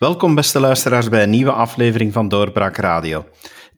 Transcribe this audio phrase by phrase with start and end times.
[0.00, 3.26] Welkom, beste luisteraars, bij een nieuwe aflevering van Doorbraak Radio.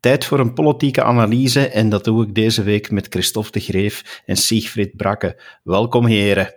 [0.00, 4.22] Tijd voor een politieke analyse en dat doe ik deze week met Christophe de Greef
[4.26, 5.40] en Siegfried Brakke.
[5.62, 6.54] Welkom, heren.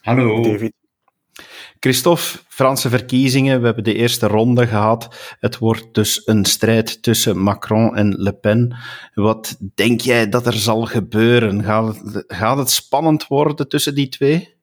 [0.00, 0.42] Hallo.
[0.42, 0.72] David.
[1.80, 5.36] Christophe, Franse verkiezingen, we hebben de eerste ronde gehad.
[5.40, 8.76] Het wordt dus een strijd tussen Macron en Le Pen.
[9.14, 11.64] Wat denk jij dat er zal gebeuren?
[11.64, 14.54] Gaat het, gaat het spannend worden tussen die twee?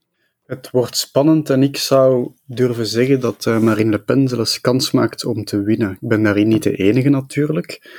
[0.50, 4.92] Het wordt spannend en ik zou durven zeggen dat uh, Marine Le Pen zelfs kans
[4.92, 5.92] maakt om te winnen.
[5.92, 7.92] Ik ben daarin niet de enige natuurlijk.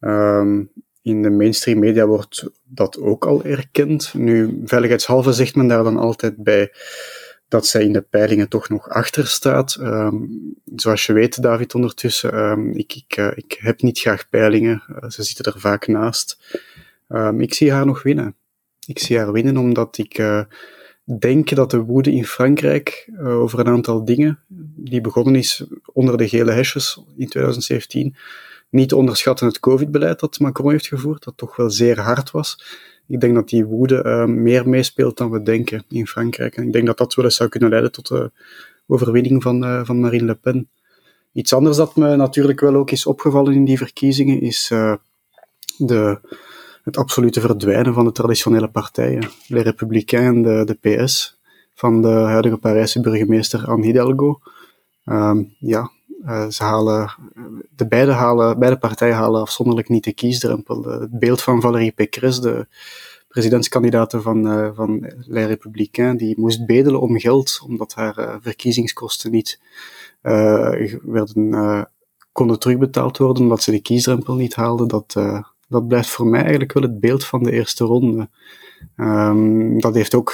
[0.00, 0.70] Um,
[1.02, 4.14] in de mainstream media wordt dat ook al erkend.
[4.14, 6.72] Nu, veiligheidshalve zegt men daar dan altijd bij
[7.48, 9.76] dat zij in de peilingen toch nog achter staat.
[9.80, 14.82] Um, zoals je weet, David, ondertussen, um, ik, ik, uh, ik heb niet graag peilingen.
[14.88, 16.38] Uh, ze zitten er vaak naast.
[17.38, 18.36] Ik zie haar nog winnen.
[18.86, 20.22] Ik zie haar winnen omdat ik
[21.06, 24.38] uh, denk dat de woede in Frankrijk over een aantal dingen,
[24.76, 28.16] die begonnen is onder de gele hesjes in 2017,
[28.70, 32.56] niet te onderschatten het COVID-beleid dat Macron heeft gevoerd, dat toch wel zeer hard was
[33.06, 36.56] ik denk dat die woede uh, meer meespeelt dan we denken in Frankrijk.
[36.56, 38.30] En ik denk dat dat wel eens zou kunnen leiden tot de
[38.86, 40.68] overwinning van, uh, van Marine Le Pen.
[41.32, 44.68] Iets anders dat me natuurlijk wel ook is opgevallen in die verkiezingen is
[45.78, 46.20] de,
[46.84, 49.30] het absolute verdwijnen van de traditionele partijen.
[49.48, 51.38] De Republikeinen en de, de PS
[51.74, 54.40] van de huidige Parijse burgemeester Anne Hidalgo.
[55.04, 55.90] Um, ja,
[56.24, 57.14] uh, ze halen,
[57.76, 60.82] de beide, halen, beide partijen halen afzonderlijk niet de kiesdrempel.
[60.82, 62.66] het beeld van Valérie Pécresse, de
[63.28, 69.30] presidentskandidaat van, uh, van Les Républicains, die moest bedelen om geld, omdat haar uh, verkiezingskosten
[69.30, 69.60] niet
[71.02, 71.88] werden,
[72.32, 74.86] konden terugbetaald worden, omdat ze de kiesdrempel niet haalde.
[74.86, 75.16] Dat,
[75.74, 78.28] dat blijft voor mij eigenlijk wel het beeld van de eerste ronde.
[78.96, 80.30] Um, dat heeft ook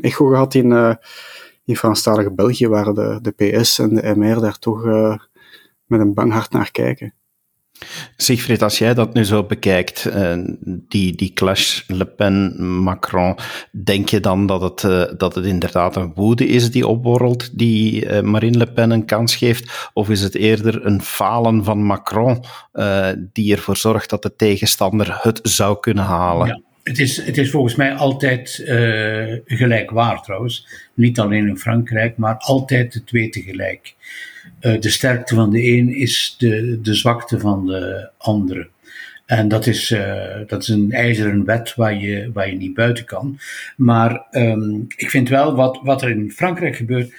[0.00, 0.98] echo gehad in
[1.70, 5.16] in Franstalige België, waar de, de PS en de MR daar toch uh,
[5.84, 7.14] met een bang hart naar kijken.
[8.16, 13.36] Siegfried, als jij dat nu zo bekijkt, uh, die, die clash Le Pen-Macron,
[13.70, 18.04] denk je dan dat het, uh, dat het inderdaad een woede is die opborrelt, die
[18.04, 19.90] uh, Marine Le Pen een kans geeft?
[19.92, 22.44] Of is het eerder een falen van Macron
[23.32, 26.46] die ervoor zorgt dat de tegenstander het zou kunnen halen?
[26.46, 26.60] Ja.
[26.82, 30.66] Het is, het is volgens mij altijd uh, trouwens.
[30.94, 33.94] Niet alleen in Frankrijk, maar altijd de twee tegelijk.
[34.60, 38.68] Uh, de sterkte van de een is de, de zwakte van de andere.
[39.26, 43.04] En dat is, uh, dat is een ijzeren wet waar je, waar je niet buiten
[43.04, 43.38] kan.
[43.76, 47.12] Maar um, ik vind wel wat, wat er in Frankrijk gebeurt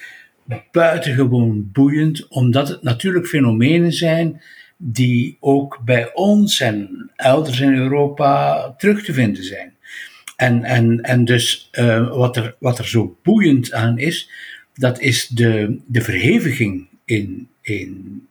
[0.70, 4.42] buitengewoon boeiend, omdat het natuurlijk fenomenen zijn
[4.76, 9.74] die ook bij ons en elders in Europa terug te vinden zijn.
[10.36, 14.30] En, en, en dus uh, wat, er, wat er zo boeiend aan is,
[14.74, 17.48] dat is de, de verheviging in,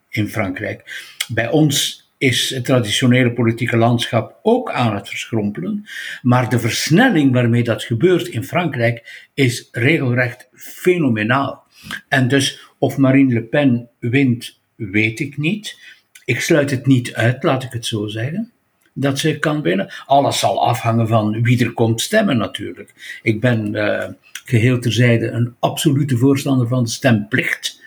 [0.09, 0.83] in, Frankrijk.
[1.27, 5.85] Bij ons is het traditionele politieke landschap ook aan het verschrompelen.
[6.21, 11.63] Maar de versnelling waarmee dat gebeurt in Frankrijk is regelrecht fenomenaal.
[12.07, 15.79] En dus of Marine Le Pen wint, weet ik niet.
[16.25, 18.51] Ik sluit het niet uit, laat ik het zo zeggen,
[18.93, 19.93] dat ze kan winnen.
[20.05, 23.19] Alles zal afhangen van wie er komt stemmen natuurlijk.
[23.21, 24.07] Ik ben uh,
[24.45, 27.80] geheel terzijde een absolute voorstander van de stemplicht.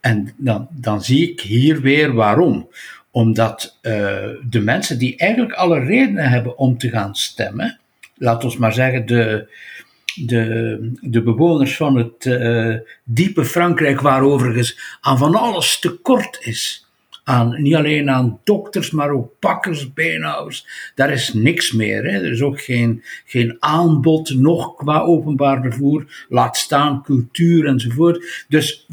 [0.00, 2.68] En dan, dan zie ik hier weer waarom.
[3.10, 3.92] Omdat uh,
[4.50, 7.78] de mensen die eigenlijk alle redenen hebben om te gaan stemmen,
[8.14, 9.48] laat ons maar zeggen de,
[10.14, 16.86] de, de bewoners van het uh, diepe Frankrijk, waar overigens aan van alles tekort is,
[17.24, 20.66] aan, niet alleen aan dokters, maar ook pakkers, beenhouwers.
[20.94, 22.04] Daar is niks meer.
[22.04, 22.10] Hè.
[22.10, 28.44] Er is ook geen, geen aanbod, nog qua openbaar vervoer, laat staan cultuur enzovoort.
[28.48, 28.86] Dus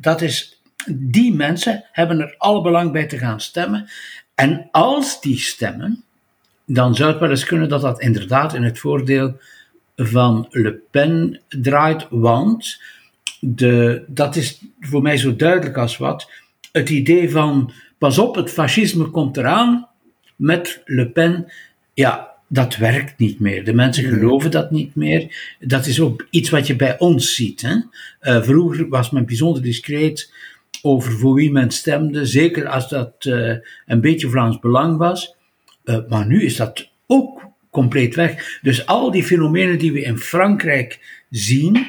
[0.00, 0.53] dat is,
[0.92, 3.88] die mensen hebben er alle belang bij te gaan stemmen.
[4.34, 6.04] En als die stemmen,
[6.66, 9.36] dan zou het wel eens kunnen dat dat inderdaad in het voordeel
[9.96, 12.82] van Le Pen draait, want
[13.40, 16.30] de, dat is voor mij zo duidelijk als wat.
[16.72, 19.88] Het idee van pas op, het fascisme komt eraan
[20.36, 21.52] met Le Pen.
[21.94, 23.64] Ja, dat werkt niet meer.
[23.64, 25.54] De mensen geloven dat niet meer.
[25.60, 27.62] Dat is ook iets wat je bij ons ziet.
[27.62, 27.74] Hè?
[27.74, 30.32] Uh, vroeger was men bijzonder discreet
[30.84, 33.54] over voor wie men stemde, zeker als dat uh,
[33.86, 35.36] een beetje Vlaams belang was.
[35.84, 38.58] Uh, maar nu is dat ook compleet weg.
[38.62, 41.86] Dus al die fenomenen die we in Frankrijk zien,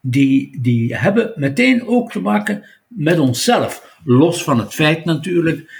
[0.00, 3.96] die, die hebben meteen ook te maken met onszelf.
[4.04, 5.72] Los van het feit natuurlijk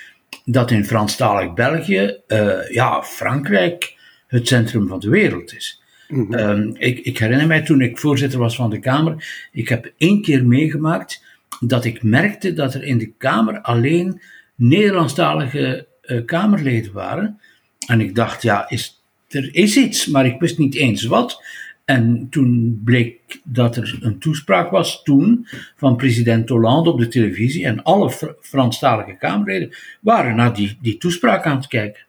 [0.44, 3.96] dat in Franstalig België, uh, ja, Frankrijk
[4.26, 5.82] het centrum van de wereld is.
[6.08, 6.38] Mm -hmm.
[6.38, 10.22] um, ik, ik, herinner mij toen ik voorzitter was van de Kamer, ik heb één
[10.22, 11.26] keer meegemaakt
[11.60, 14.20] dat ik merkte dat er in de Kamer alleen
[14.54, 17.40] Nederlandstalige uh, Kamerleden waren.
[17.86, 21.42] En ik dacht, ja, is, er is iets, maar ik wist niet eens wat.
[21.84, 25.46] En toen bleek dat er een toespraak was toen
[25.76, 27.64] van president Hollande op de televisie.
[27.64, 29.70] En alle Fr Franstalige Kamerleden
[30.00, 32.06] waren naar die, die toespraak aan het kijken.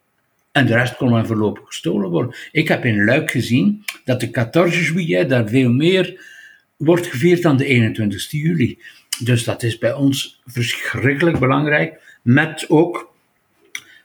[0.52, 2.34] En de rest kon dan voorlopig gestolen worden.
[2.52, 6.24] Ik heb in Luik gezien dat de 14 juillet daar veel meer
[6.76, 8.78] wordt gevierd dan de 21 juli.
[9.24, 12.18] Dus dat is bij ons verschrikkelijk belangrijk.
[12.22, 13.12] Met ook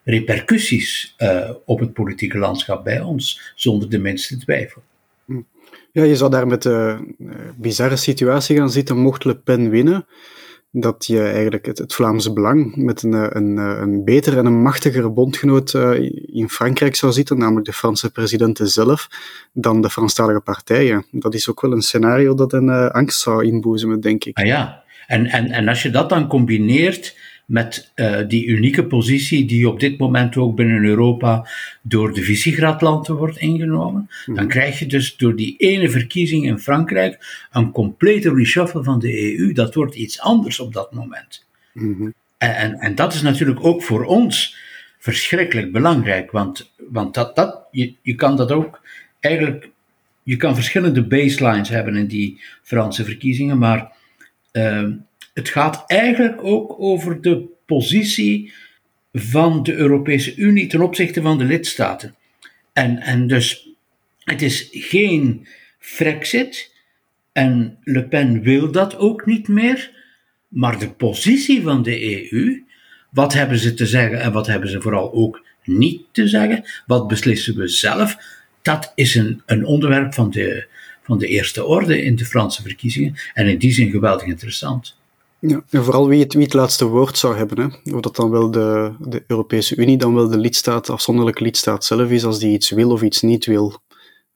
[0.04, 4.82] repercussies uh, op het politieke landschap bij ons, zonder de minste twijfel.
[5.92, 10.06] Ja, je zou daar met de uh, bizarre situatie gaan zitten, mocht Le Pen winnen,
[10.72, 15.10] dat je eigenlijk het, het Vlaamse Belang met een, een, een betere en een machtigere
[15.10, 15.74] bondgenoot
[16.32, 19.08] in Frankrijk zou zitten, namelijk de Franse president zelf,
[19.54, 21.06] dan de Franstalige partijen.
[21.12, 24.38] Dat is ook wel een scenario dat een angst zou inboezemen, denk ik.
[24.38, 29.46] Ah ja, en, en, en als je dat dan combineert met uh, die unieke positie
[29.46, 31.48] die op dit moment ook binnen Europa
[31.82, 34.48] door de Visegrad-landen wordt ingenomen, dan mhm.
[34.48, 39.54] krijg je dus door die ene verkiezing in Frankrijk een complete reshuffle van de EU.
[39.54, 41.46] Dat wordt iets anders op dat moment.
[41.74, 44.58] Mm en, en, en, dat is natuurlijk ook voor ons
[45.00, 48.82] verschrikkelijk belangrijk, want, want dat, dat, je, je kan dat ook
[49.20, 49.70] eigenlijk,
[50.24, 53.95] je kan verschillende baselines hebben in die Franse verkiezingen, maar
[55.34, 58.54] het gaat eigenlijk ook over de positie
[59.14, 62.16] van de Europese Unie ten opzichte van de lidstaten.
[62.74, 63.70] En, en dus,
[64.24, 65.48] het is geen
[65.80, 66.74] Frexit
[67.32, 69.92] en Le Pen wil dat ook niet meer,
[70.48, 72.64] maar de positie van de EU,
[73.12, 77.08] wat hebben ze te zeggen en wat hebben ze vooral ook niet te zeggen, wat
[77.08, 78.18] beslissen we zelf,
[78.62, 80.68] dat is een, een onderwerp van de,
[81.06, 84.98] van de eerste orde in de Franse verkiezingen en in die zin geweldig interessant.
[85.40, 87.58] Ja, en vooral wie het, wie het laatste woord zou hebben.
[87.84, 87.94] Hè.
[87.94, 92.10] Of dat dan wel de, de Europese Unie, dan wel de lidstaat, afzonderlijke lidstaat zelf
[92.10, 93.82] is, als die iets wil of iets niet wil.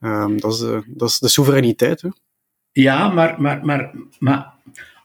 [0.00, 2.02] Um, dat, is de, dat is de soevereiniteit.
[2.02, 2.08] Hè.
[2.72, 4.52] Ja, maar, maar, maar, maar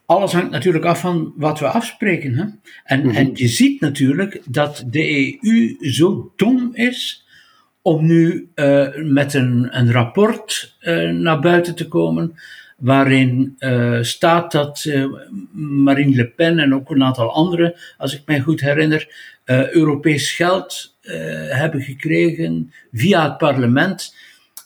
[0.06, 2.33] alles hangt natuurlijk af van wat we afspreken.
[2.33, 2.45] Hè?
[2.83, 3.15] En, mm -hmm.
[3.15, 7.25] en je ziet natuurlijk dat de EU zo dom is
[7.85, 12.35] om nu uh, met een, een rapport uh, naar buiten te komen
[12.77, 14.89] waarin uh, staat dat
[15.83, 19.33] Marine Le Pen en ook een aantal anderen, als ik mij goed herinner,
[19.71, 20.97] Europees geld
[21.49, 24.15] hebben gekregen via het parlement,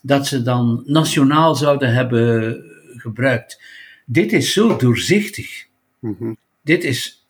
[0.01, 2.57] dat ze dan nationaal zouden hebben
[2.95, 3.61] gebruikt.
[4.05, 5.65] Dit is zo doorzichtig.
[5.99, 6.37] Mm -hmm.
[6.61, 7.25] Dit is,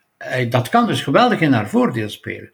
[0.50, 2.52] dat kan dus geweldig in haar voordeel spelen.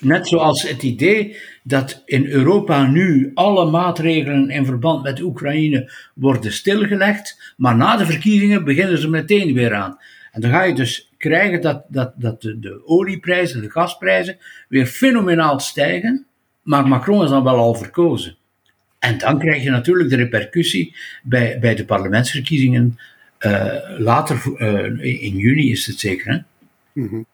[0.00, 6.52] Net zoals het idee dat in Europa nu alle maatregelen in verband met Oekraïne worden
[6.52, 9.98] stilgelegd, maar na de verkiezingen beginnen ze meteen weer aan.
[10.32, 14.36] En dan ga je dus krijgen dat, dat, dat de, de olieprijzen, de gasprijzen
[14.68, 16.26] weer fenomenaal stijgen,
[16.62, 18.36] maar Macron is dan wel al verkozen.
[18.98, 22.98] En dan krijg je natuurlijk de repercussie bij, bij de parlementsverkiezingen
[23.40, 26.32] uh, later, uh, in juni is het zeker.
[26.32, 26.38] Hè?
[27.02, 27.26] -hmm.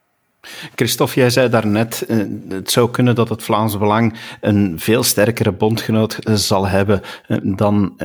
[0.75, 5.53] Christophe, jij zei daarnet, uh, het zou kunnen dat het Vlaams Belang een veel sterkere
[5.53, 7.99] bondgenoot zal hebben uh, dan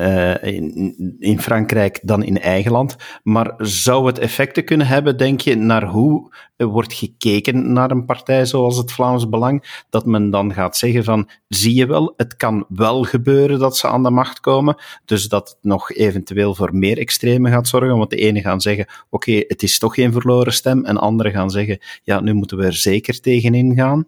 [1.20, 2.96] in, Frankrijk dan in eigen land.
[3.24, 8.46] Maar zou het effecten kunnen hebben, denk je, naar hoe wordt gekeken naar een partij
[8.46, 9.84] zoals het Vlaams Belang?
[9.90, 13.88] Dat men dan gaat zeggen van, zie je wel, het kan wel gebeuren dat ze
[13.88, 18.10] aan de macht komen, dus dat het nog eventueel voor meer extreme gaat zorgen, want
[18.10, 21.80] de ene gaan zeggen, oké, het is toch geen verloren stem, en anderen gaan zeggen,
[22.04, 24.08] ja, nu moeten we er zeker tegenin gaan?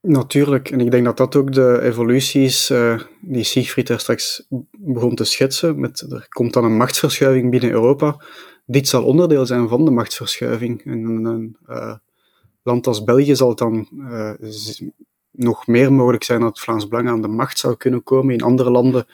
[0.00, 4.46] Natuurlijk, en ik denk dat dat ook de evolutie is uh, die Siegfried daar straks
[4.70, 5.80] begon te schetsen.
[5.80, 8.24] Met, er komt dan een machtsverschuiving binnen Europa.
[8.66, 10.84] Dit zal onderdeel zijn van de machtsverschuiving.
[10.84, 11.94] En een, uh,
[12.62, 14.32] land als België zal het dan uh,
[15.30, 18.34] nog meer mogelijk zijn dat het Vlaams Belang aan de macht zou kunnen komen.
[18.34, 19.06] In andere landen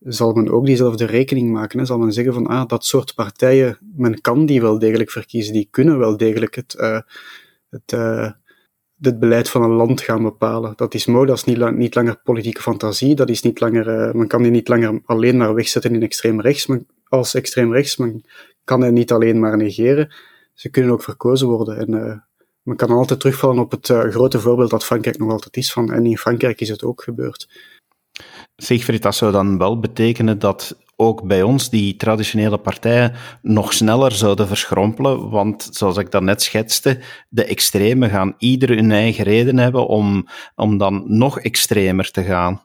[0.00, 1.86] zal men ook diezelfde rekening maken.
[1.86, 5.68] Zal men zeggen van, ah, dat soort partijen, men kan die wel degelijk verkiezen, die
[5.70, 6.74] kunnen wel degelijk het
[7.74, 8.30] het, uh,
[9.00, 10.72] het beleid van een land gaan bepalen.
[10.76, 14.12] Dat is mooi, dat is niet, niet langer politieke fantasie, dat is niet langer, uh,
[14.12, 17.96] men kan die niet langer alleen maar wegzetten in extreem rechts, men, als extreem rechts,
[17.96, 18.24] men
[18.64, 20.14] kan hen niet alleen maar negeren,
[20.54, 21.78] ze kunnen ook verkozen worden.
[21.78, 22.16] En uh,
[22.62, 26.06] men kan altijd terugvallen op het grote voorbeeld dat Frankrijk nog altijd is van, en
[26.06, 27.48] in Frankrijk is het ook gebeurd.
[28.56, 34.12] Siegfried, dat zou dan wel betekenen dat ook bij ons die traditionele partijen nog sneller
[34.12, 35.30] zouden verschrompelen.
[35.30, 36.98] Want zoals ik daarnet schetste,
[37.28, 42.62] de extremen gaan ieder hun eigen reden hebben om, om dan nog extremer te gaan.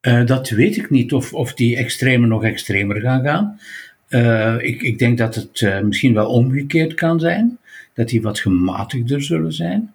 [0.00, 3.60] Uh, dat weet ik niet, of, of die extremen nog extremer gaan gaan.
[4.08, 7.58] Uh, ik, ik denk dat het uh, misschien wel omgekeerd kan zijn.
[7.94, 9.92] dat die wat gematigder zullen zijn.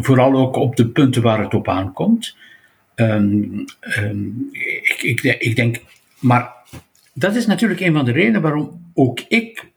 [0.00, 2.36] Vooral ook op de punten waar het op aankomt.
[2.96, 4.26] Ehm, ehm,
[5.02, 5.80] ik, ik denk,
[6.26, 6.54] maar
[7.14, 9.72] dat is natuurlijk een van de redenen waarom ook ik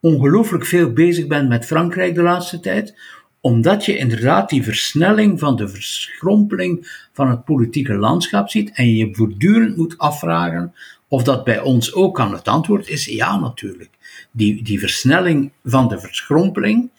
[0.00, 2.94] ongelooflijk veel bezig ben met Frankrijk de laatste tijd
[3.40, 9.08] omdat je inderdaad die versnelling van de verschrompeling van het politieke landschap ziet en je
[9.12, 10.74] voortdurend moet afvragen
[11.08, 12.32] of dat bij ons ook kan.
[12.32, 13.90] Het antwoord is ja, natuurlijk.
[14.30, 16.90] Die, die versnelling van de verschrompeling,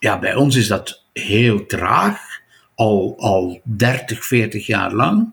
[0.00, 2.20] ja, bij ons is dat heel traag,
[2.74, 5.32] al, al 30, 40 jaar lang.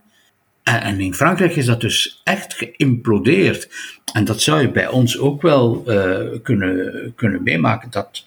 [0.65, 3.69] En, in Frankrijk is dat dus echt geïmplodeerd.
[4.13, 7.91] En dat zou je bij ons ook wel uh, kunnen, kunnen meemaken.
[7.91, 8.25] Dat,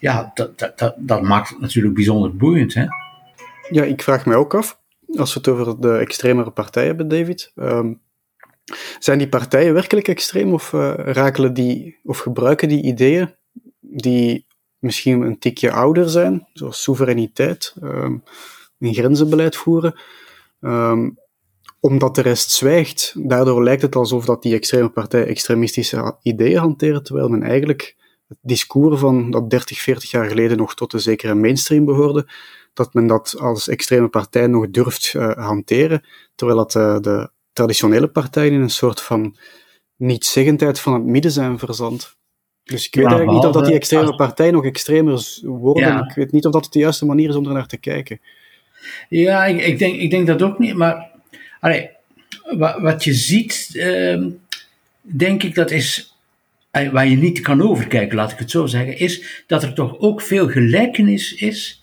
[0.00, 2.74] ja, dat, dat, dat, maakt het natuurlijk bijzonder boeiend.
[2.74, 2.86] Hè?
[3.70, 4.78] Ja, ik vraag me ook af,
[5.16, 7.52] als we het over de extremere partijen hebben, David.
[7.56, 8.00] Um,
[8.98, 13.34] zijn die partijen werkelijk extreem of uh, rakelen die, of gebruiken die ideeën
[13.80, 14.46] die
[14.78, 18.22] misschien een tikje ouder zijn, zoals soevereiniteit, um,
[18.78, 20.00] een grenzenbeleid voeren,
[20.60, 21.20] um,
[21.82, 23.14] omdat de rest zwijgt.
[23.18, 27.96] Daardoor lijkt het alsof dat die extreme partijen extremistische ideeën hanteren, terwijl men eigenlijk
[28.28, 32.28] het discours van dat 30, 40 jaar geleden nog tot een zekere mainstream behoorde,
[32.72, 38.08] dat men dat als extreme partij nog durft uh, hanteren, terwijl dat uh, de traditionele
[38.08, 39.36] partijen in een soort van
[39.96, 42.16] nietzeggendheid van het midden zijn verzand.
[42.64, 45.98] Dus ik weet eigenlijk niet of dat die extreme partijen nog extremer worden.
[46.08, 48.20] Ik weet niet of dat de juiste manier is om er naar te kijken.
[49.08, 51.11] Ja, ik, ik denk, ik denk dat ook niet, maar
[51.62, 51.90] allee,
[52.80, 54.26] wat, je ziet, uh,
[55.00, 56.16] denk ik dat is,
[56.70, 60.22] waar je niet kan overkijken, laat ik het zo zeggen, is dat er toch ook
[60.22, 61.82] veel gelijkenis is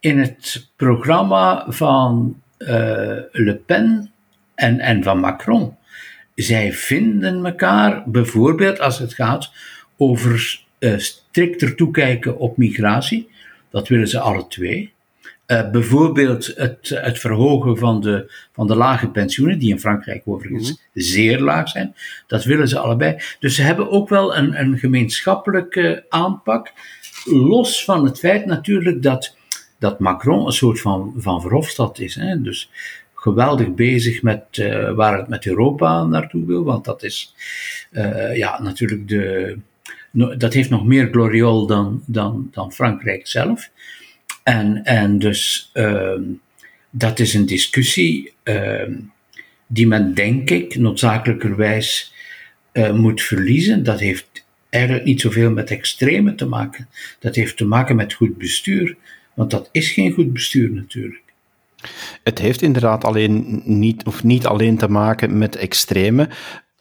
[0.00, 2.68] in het programma van uh,
[3.32, 4.10] Le Pen
[4.54, 5.76] en, en van Macron.
[6.34, 9.52] Zij vinden elkaar, bijvoorbeeld als het gaat
[9.96, 13.28] over uh, strikter toekijken op migratie.
[13.70, 14.92] Dat willen ze alle twee.
[15.46, 20.70] Uh, bijvoorbeeld het, het verhogen van de, van de lage pensioenen, die in Frankrijk overigens
[20.70, 21.94] mm zeer laag zijn.
[22.26, 23.16] Dat willen ze allebei.
[23.40, 26.72] Dus ze hebben ook wel een, een gemeenschappelijke aanpak.
[27.24, 29.36] Los van het feit natuurlijk dat,
[29.78, 32.14] dat Macron een soort van, van Verhofstadt is.
[32.14, 32.42] Hè?
[32.42, 32.70] Dus
[33.14, 37.34] geweldig bezig met uh, waar het met Europa naartoe wil, want dat is
[37.92, 39.58] uh, ja, natuurlijk de.
[40.38, 43.70] dat heeft nog meer gloriol dan, dan, dan Frankrijk zelf.
[44.42, 46.20] En, en dus uh,
[46.90, 48.92] dat is een discussie ehm,
[49.66, 52.12] die men, denk ik, noodzakelijkerwijs
[52.72, 53.82] uh, moet verliezen.
[53.82, 56.88] Dat heeft eigenlijk niet zoveel met extreme te maken.
[57.18, 58.96] Dat heeft te maken met goed bestuur.
[59.34, 61.22] Want dat is geen goed bestuur natuurlijk.
[62.22, 66.28] Het heeft inderdaad alleen niet, of niet alleen te maken met extreme,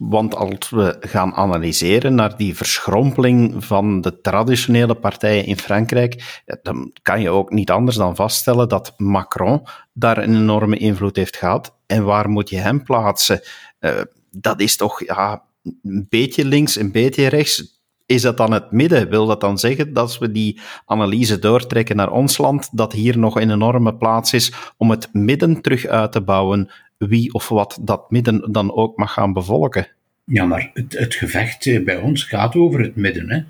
[0.10, 6.92] want als we gaan analyseren naar die verschrompeling van de traditionele partijen in Frankrijk, dan
[7.02, 11.76] kan je ook niet anders dan vaststellen dat Macron daar een enorme invloed heeft gehad.
[11.86, 13.42] En waar moet je hem plaatsen?
[13.80, 17.82] Uh, dat is toch ja, een beetje links, een beetje rechts.
[18.06, 19.10] Is dat dan het midden?
[19.10, 23.36] Wil dat dan zeggen dat we die analyse doortrekken naar ons land, dat hier nog
[23.36, 26.72] een enorme plaats is om het midden terug uit te bouwen,
[27.08, 29.88] wie of wat dat midden dan ook mag gaan bevolken?
[30.24, 33.30] Ja, maar het, het gevecht eh, bij ons gaat over het midden.
[33.30, 33.42] Hè?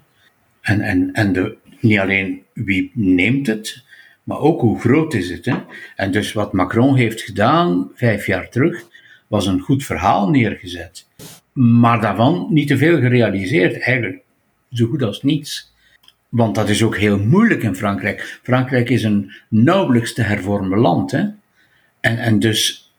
[0.62, 3.84] En, en, en de, niet alleen wie neemt het,
[4.24, 5.46] maar ook hoe groot is het.
[5.46, 5.55] Hè?
[5.96, 8.86] En dus wat Macron heeft gedaan vijf jaar terug,
[9.27, 11.08] was een goed verhaal neergezet.
[11.53, 13.79] Maar daarvan niet te veel gerealiseerd.
[13.79, 14.22] Eigenlijk
[14.72, 15.74] zo goed als niets.
[16.29, 18.39] Want dat is ook heel moeilijk in Frankrijk.
[18.43, 21.12] Frankrijk is een nauwelijks te hervormen land.
[21.12, 21.20] Hè?
[22.00, 22.90] En, en dus,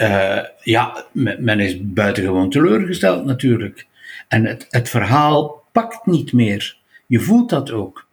[0.00, 3.86] uh, ja, men is buitengewoon teleurgesteld natuurlijk.
[4.28, 6.76] En het, het verhaal pakt niet meer.
[7.06, 8.08] Je voelt dat ook.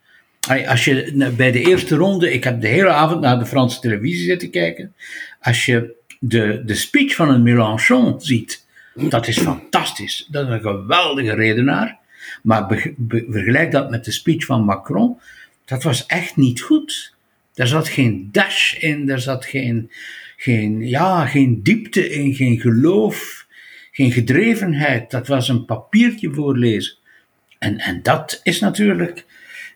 [0.68, 4.26] Als je bij de eerste ronde, ik heb de hele avond naar de Franse televisie
[4.26, 4.94] zitten kijken.
[5.42, 10.28] Als je de, de speech van een Mélenchon ziet, dat is fantastisch.
[10.32, 11.98] Dat is een geweldige redenaar.
[12.44, 12.68] Maar
[13.30, 15.20] vergelijk dat met de speech van Macron,
[15.66, 17.14] dat was echt niet goed.
[17.54, 19.92] Daar zat geen dash in, daar zat geen,
[20.38, 23.46] geen, ja, geen diepte in, geen geloof,
[23.92, 25.12] geen gedrevenheid.
[25.12, 26.96] Dat was een papiertje voorlezen.
[27.60, 29.26] En, en dat is natuurlijk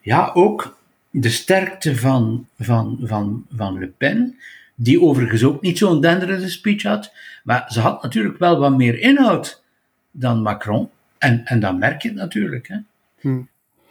[0.02, 0.78] ja, ook
[1.10, 4.38] de sterkte van, van, van, van Le Pen,
[4.76, 7.14] die overigens ook niet zo'n denderende speech had,
[7.44, 9.64] maar ze had natuurlijk wel wat meer inhoud
[10.12, 10.90] dan Macron.
[11.18, 12.68] En, en dan merk je het natuurlijk.
[12.68, 12.78] Hè.
[13.20, 13.40] Hm.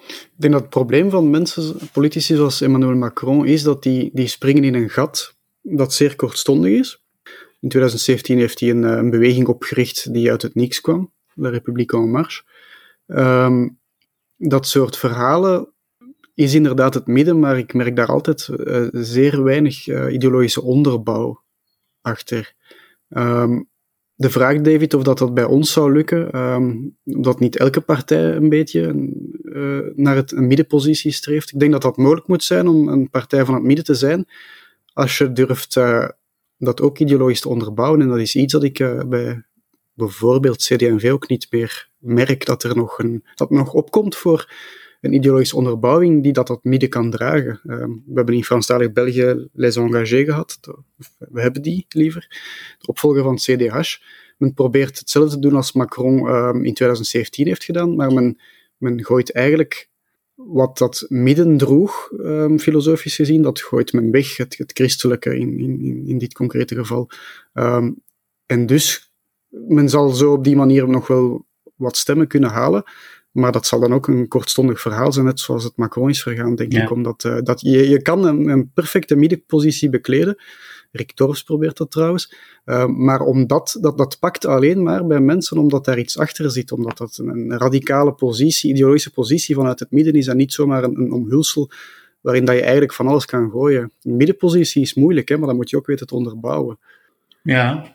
[0.08, 4.26] Ik denk dat het probleem van mensen, politici zoals Emmanuel Macron, is dat die, die
[4.26, 7.04] springen in een gat dat zeer kortstondig is.
[7.60, 11.48] In 2017 heeft hij een, eh, een beweging opgericht die uit het niks kwam, de
[11.48, 12.42] Republiek en Marche.
[13.06, 13.78] Um,
[14.36, 15.72] dat soort verhalen
[16.34, 21.42] is inderdaad het midden, maar ik merk daar altijd uh, zeer weinig uh, ideologische onderbouw
[22.00, 22.52] achter.
[23.08, 23.68] Um,
[24.14, 28.36] de vraag, David, of dat, dat bij ons zou lukken, um, dat niet elke partij
[28.36, 29.12] een beetje
[29.94, 31.52] naar het, een middenpositie streeft.
[31.52, 34.26] Ik denk dat dat mogelijk moet zijn om een partij van het midden te zijn,
[35.00, 35.74] als je durft
[36.56, 38.00] dat ook ideologisch te onderbouwen.
[38.00, 38.78] En dat is iets dat ik
[39.08, 39.44] bij
[39.92, 44.52] bijvoorbeeld CD&V ook niet meer merk, dat er nog, een, dat nog opkomt voor
[45.00, 47.60] een ideologische onderbouwing die dat tot midden kan dragen.
[47.64, 50.60] Uh, we hebben in Franstalig België Les Engagés gehad.
[51.18, 52.26] We hebben die liever.
[52.78, 53.96] De opvolger van CDH.
[54.38, 56.18] Men probeert hetzelfde te doen als Macron
[56.64, 58.40] in 2017 heeft gedaan, maar men,
[58.76, 59.89] men gooit eigenlijk
[60.46, 65.58] wat dat midden droeg, um, filosofisch gezien, dat gooit men weg, het, het christelijke in,
[65.58, 67.10] in, in dit concrete geval.
[67.54, 68.02] Um,
[68.46, 69.12] en dus,
[69.48, 72.82] men zal zo op die manier nog wel wat stemmen kunnen halen.
[73.30, 76.54] Maar dat zal dan ook een kortstondig verhaal zijn, net zoals het Macron is vergaan,
[76.54, 76.90] denk ik.
[76.90, 80.42] Omdat uh, dat je, je kan een, een perfecte middenpositie bekleden.
[80.90, 82.34] Rick probeert dat trouwens.
[82.66, 86.72] Uh, maar omdat, dat, dat pakt alleen maar bij mensen omdat daar iets achter zit.
[86.72, 90.84] Omdat dat een, een radicale positie, ideologische positie vanuit het midden is en niet zomaar
[90.84, 91.70] een, een omhulsel
[92.20, 93.92] waarin dat je eigenlijk van alles kan gooien.
[94.02, 96.78] Een middenpositie is moeilijk, hè, maar dan moet je ook weten te onderbouwen.
[97.42, 97.94] Ja,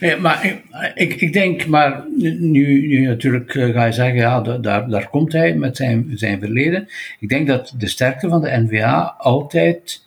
[0.00, 0.62] eh, maar
[0.94, 5.32] ik, ik denk, maar nu, nu natuurlijk eh, ga je zeggen, ja, daar, daar komt
[5.32, 6.88] hij met zijn, zijn verleden.
[7.20, 10.04] Ik denk dat de sterkte van de NVA altijd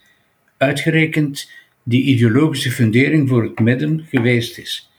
[0.60, 1.52] uitgerekend
[1.84, 4.90] die ideologische fundering voor het midden geweest is.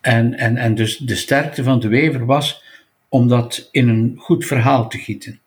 [0.00, 2.62] En, en, en dus de sterkte van de Wever was
[3.08, 5.40] om dat in een goed verhaal te gieten.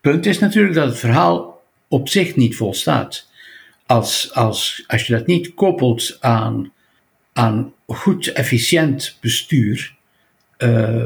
[0.00, 3.28] Punt is natuurlijk dat het verhaal op zich niet volstaat.
[3.86, 6.72] Als, als, als je dat niet koppelt aan
[7.32, 9.94] aan goed, efficiënt bestuur,
[10.58, 11.04] uh,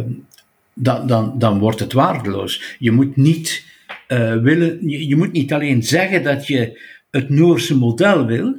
[0.75, 2.77] dan, dan, dan wordt het waardeloos.
[2.79, 3.65] Je moet niet
[4.09, 6.81] uh, willen, je, moet niet alleen zeggen dat je
[7.15, 8.59] het Noorse model wil,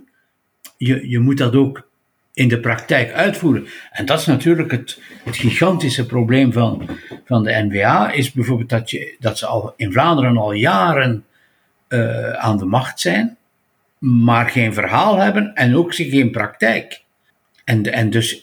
[0.77, 1.87] je, je moet dat ook
[2.33, 3.67] in de praktijk uitvoeren.
[3.91, 6.89] En dat is natuurlijk het, het gigantische probleem van,
[7.25, 11.25] van de NVA, is bijvoorbeeld dat, je, dat ze al in Vlaanderen al jaren
[11.89, 13.37] uh, aan de macht zijn,
[13.99, 17.03] maar geen verhaal hebben en ook geen praktijk.
[17.63, 18.41] En, en dus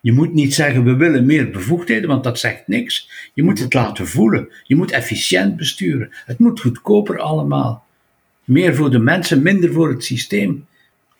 [0.00, 3.10] je moet niet zeggen we willen meer bevoegdheden, want dat zegt niks.
[3.34, 4.48] Je moet het laten voelen.
[4.62, 6.08] Je moet efficiënt besturen.
[6.26, 7.88] Het moet goedkoper allemaal.
[8.50, 10.66] Meer voor de mensen, minder voor het systeem.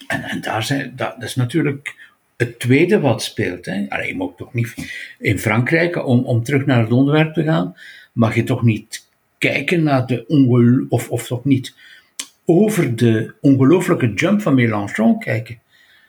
[0.06, 1.94] En, en daar zijn, dat, dat is natuurlijk
[2.36, 3.66] het tweede wat speelt.
[3.66, 3.86] Hè.
[3.88, 4.74] Allee, je mag toch niet
[5.18, 7.76] in Frankrijk, om, om terug naar het onderwerp te gaan,
[8.12, 9.06] mag je toch niet
[9.38, 11.74] kijken naar de ongel of, of toch niet
[12.44, 15.58] over de ongelooflijke jump van Mélenchon kijken.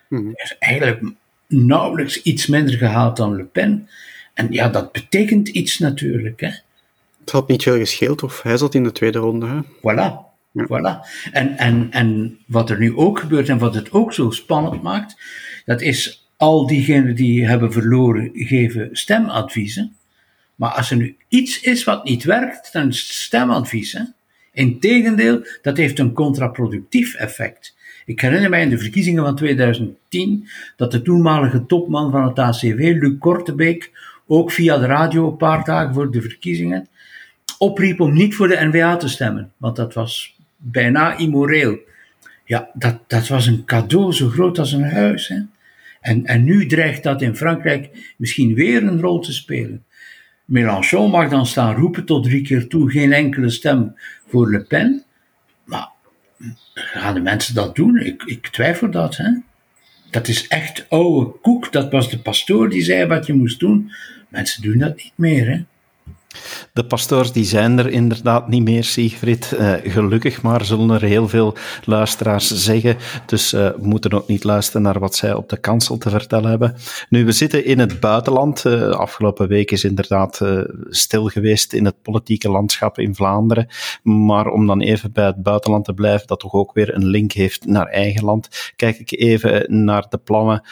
[0.07, 0.31] Mm -hmm.
[0.33, 1.03] is eigenlijk
[1.47, 3.89] nauwelijks iets minder gehaald dan Le Pen.
[4.33, 6.41] En ja, dat betekent iets natuurlijk.
[6.41, 6.51] Hè.
[7.19, 9.47] Het had niet veel gescheeld, of hij zat in de tweede ronde.
[9.47, 9.59] Hè?
[9.63, 10.30] Voilà.
[10.53, 10.99] Voilà.
[11.31, 15.17] En, en, en wat er nu ook gebeurt en wat het ook zo spannend maakt,
[15.65, 19.95] dat is al diegenen die hebben verloren geven stemadviezen.
[20.55, 23.93] Maar als er nu iets is wat niet werkt, dan is het stemadvies.
[23.93, 24.01] Hè?
[24.53, 27.75] Integendeel, dat heeft een contraproductief effect.
[28.05, 32.95] Ik herinner mij in de verkiezingen van 2010 dat de toenmalige topman van het ACV,
[32.99, 33.91] Luc Kortebeek,
[34.27, 36.87] ook via de radio een paar dagen voor de verkiezingen,
[37.57, 41.79] opriep om niet voor de NVA te stemmen, want dat was bijna immoreel.
[42.45, 45.27] Ja, dat, dat was een cadeau zo groot als een huis.
[45.27, 45.39] Hè?
[46.01, 49.85] En, en nu dreigt dat in Frankrijk misschien weer een rol te spelen.
[50.45, 53.95] Mélenchon mag dan staan roepen tot drie keer toe, geen enkele stem
[54.27, 55.03] voor Le Pen.
[55.63, 55.89] Maar
[56.73, 57.97] gaan de mensen dat doen?
[57.97, 59.17] Ik, ik twijfel dat.
[59.17, 59.31] Hè?
[60.09, 61.71] Dat is echt oude koek.
[61.71, 63.91] Dat was de pastoor die zei wat je moest doen.
[64.27, 65.49] Mensen doen dat niet meer.
[65.49, 65.63] Hè?
[66.73, 69.51] De pastoors die zijn er inderdaad niet meer, Siegfried.
[69.53, 72.97] Uh, gelukkig maar, zullen er heel veel luisteraars zeggen.
[73.25, 76.49] Dus uh, we moeten ook niet luisteren naar wat zij op de kansel te vertellen
[76.49, 76.75] hebben.
[77.09, 78.65] Nu, we zitten in het buitenland.
[78.65, 80.41] Uh, afgelopen week is inderdaad
[80.89, 83.67] stil geweest in het politieke landschap in Vlaanderen.
[84.03, 87.31] Maar om dan even bij het buitenland te blijven, dat toch ook weer een link
[87.31, 90.63] heeft naar eigen land, kijk ik even naar de plannen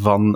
[0.00, 0.32] van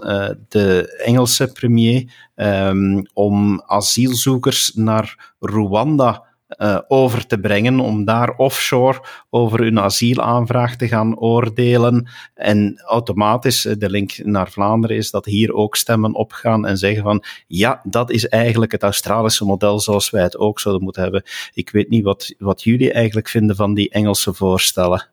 [0.49, 2.05] de Engelse premier
[2.37, 10.77] um, om asielzoekers naar Rwanda uh, over te brengen, om daar offshore over hun asielaanvraag
[10.77, 12.09] te gaan oordelen.
[12.35, 17.03] En automatisch, eh, de link naar Vlaanderen is dat hier ook stemmen opgaan en zeggen
[17.03, 21.23] van ja, dat is eigenlijk het Australische model zoals wij het ook zouden moeten hebben.
[21.55, 25.07] Ik weet niet wat, wat jullie eigenlijk vinden van die Engelse voorstellen.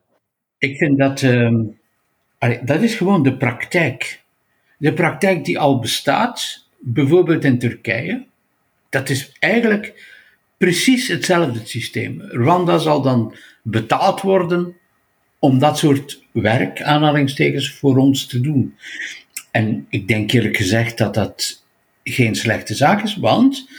[0.58, 1.52] Ik vind dat, uh,
[2.64, 4.22] dat is gewoon de praktijk.
[4.78, 8.26] De praktijk die al bestaat, bijvoorbeeld in Turkije,
[8.94, 10.12] dat is eigenlijk
[10.58, 12.22] precies hetzelfde systeem.
[12.22, 14.76] Rwanda zal dan betaald worden
[15.40, 18.76] om dat soort werk, aanhalingstekens, voor ons te doen.
[19.52, 21.64] En ik denk eerlijk gezegd dat dat
[22.04, 23.70] geen slechte zaak is, want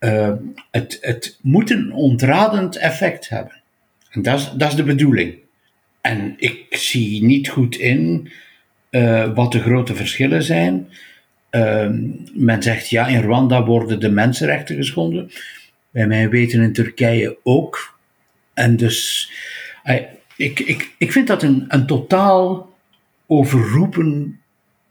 [0.00, 0.32] uh,
[0.70, 3.60] het, het moet een ontradend effect hebben.
[4.10, 5.34] En dat is, dat is de bedoeling.
[6.00, 8.30] En ik zie niet goed in
[8.90, 10.88] uh, wat de grote verschillen zijn.
[11.54, 11.88] Uh,
[12.32, 15.30] men zegt ja, in Rwanda worden de mensenrechten geschonden.
[15.90, 17.98] Bij mij weten in Turkije ook.
[18.54, 19.30] En dus,
[19.84, 19.94] uh,
[20.36, 22.72] ik, ik, ik vind dat een, een totaal
[23.26, 24.40] overroepen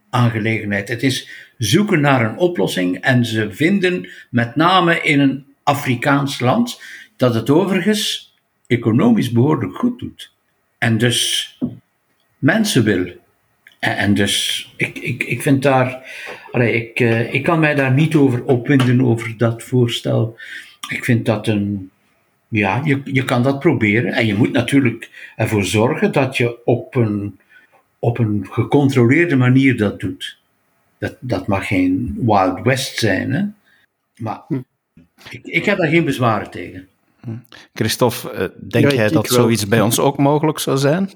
[0.09, 0.89] aangelegenheid.
[0.89, 6.81] Het is zoeken naar een oplossing en ze vinden met name in een Afrikaans land
[7.15, 8.33] dat het overigens
[8.67, 10.31] economisch behoorlijk goed doet.
[10.77, 11.57] En dus
[12.37, 13.05] mensen wil.
[13.79, 16.05] En, en dus ik, ik, ik vind daar,
[16.51, 20.37] allee, ik, uh, ik kan mij daar niet over opwinden over dat voorstel.
[20.89, 21.91] Ik vind dat een,
[22.47, 24.13] ja, je, je kan dat proberen.
[24.13, 27.39] En je moet natuurlijk ervoor zorgen dat je op een,
[27.99, 30.39] op een gecontroleerde manier dat doet.
[30.97, 33.43] Dat, dat mag geen Wild West zijn, hè?
[34.15, 34.61] maar hm.
[35.29, 36.87] ik, ik heb daar geen bezwaren tegen.
[37.21, 37.35] Hm.
[37.73, 41.09] Christophe, eh, denk jij dat zoiets bij ons ook mogelijk zou zijn?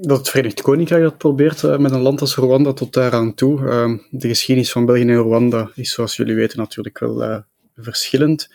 [0.00, 3.68] Dat het Verenigd Koninkrijk dat probeert eh, met een land als Rwanda tot daaraan toe.
[3.68, 7.36] Ehm, de geschiedenis van België en Rwanda is, zoals jullie weten, natuurlijk wel uh,
[7.76, 8.48] verschillend.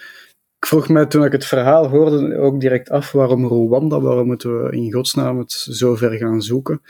[0.59, 4.63] Ik vroeg mij toen ik het verhaal hoorde ook direct af waarom Rwanda, waarom moeten
[4.63, 6.81] we in godsnaam het zo ver gaan zoeken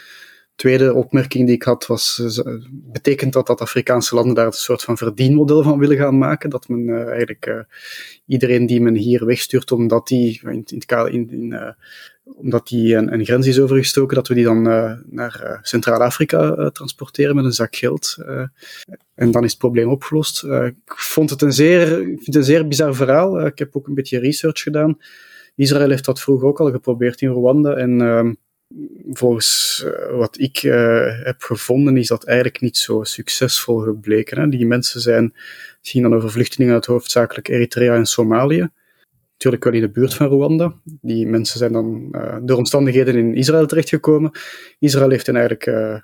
[0.55, 4.83] tweede opmerking die ik had was, uh, betekent dat dat Afrikaanse landen daar een soort
[4.83, 6.49] van verdienmodel van willen gaan maken?
[6.49, 7.59] Dat men uh, eigenlijk uh,
[8.25, 11.75] iedereen die men hier wegstuurt omdat die, in, in, in, in
[12.23, 14.61] omdat die een, een, grens is overgestoken, dat we die dan
[15.09, 18.17] naar Centraal-Afrika transporteren met een zak geld.
[19.15, 20.43] en dan is het probleem opgelost.
[20.43, 23.45] ik vond het een zeer, ik vind het een zeer bizar verhaal.
[23.45, 24.97] ik heb ook een beetje research gedaan.
[25.55, 28.33] Israël heeft dat vroeger ook al geprobeerd in Rwanda en ehm,
[29.12, 34.39] volgens uh, wat ik uh, heb gevonden, is dat eigenlijk niet zo succesvol gebleken.
[34.39, 34.49] Hè.
[34.49, 35.34] Die mensen zijn,
[35.82, 38.69] ging dan over vluchtelingen uit hoofdzakelijk Eritrea en Somalië.
[39.32, 40.73] Natuurlijk wel in de buurt van Rwanda.
[40.84, 44.32] Die mensen zijn dan uh, door omstandigheden in Israël terechtgekomen.
[44.80, 46.04] Israël heeft hen eigenlijk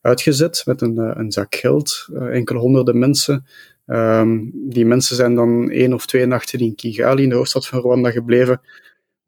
[0.00, 3.46] uitgezet met een, een zak geld, enkele honderden mensen.
[3.86, 7.80] Um, die mensen zijn dan één of twee nachten in Kigali, in de hoofdstad van
[7.80, 8.60] Rwanda, gebleven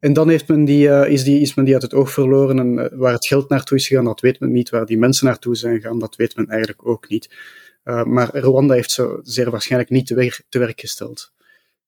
[0.07, 2.59] en dan heeft men die, uh, is, die, is men die uit het oog verloren.
[2.59, 4.69] En uh, waar het geld naartoe is gegaan, dat weet men niet.
[4.69, 7.35] Waar die mensen naartoe zijn gegaan, dat weet men eigenlijk ook niet.
[7.83, 11.31] Uh, maar Rwanda heeft ze zeer waarschijnlijk niet te, te werk gesteld.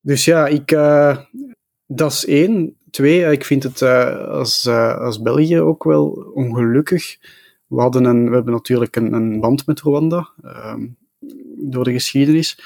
[0.01, 0.69] Dus ja, ik,
[1.85, 2.77] dat is één.
[2.91, 7.17] Twee, ik vind het als, als België ook wel ongelukkig.
[7.67, 10.87] We, hadden een, we hebben natuurlijk een, een band met Rwanda ehm,
[11.57, 12.59] door de geschiedenis.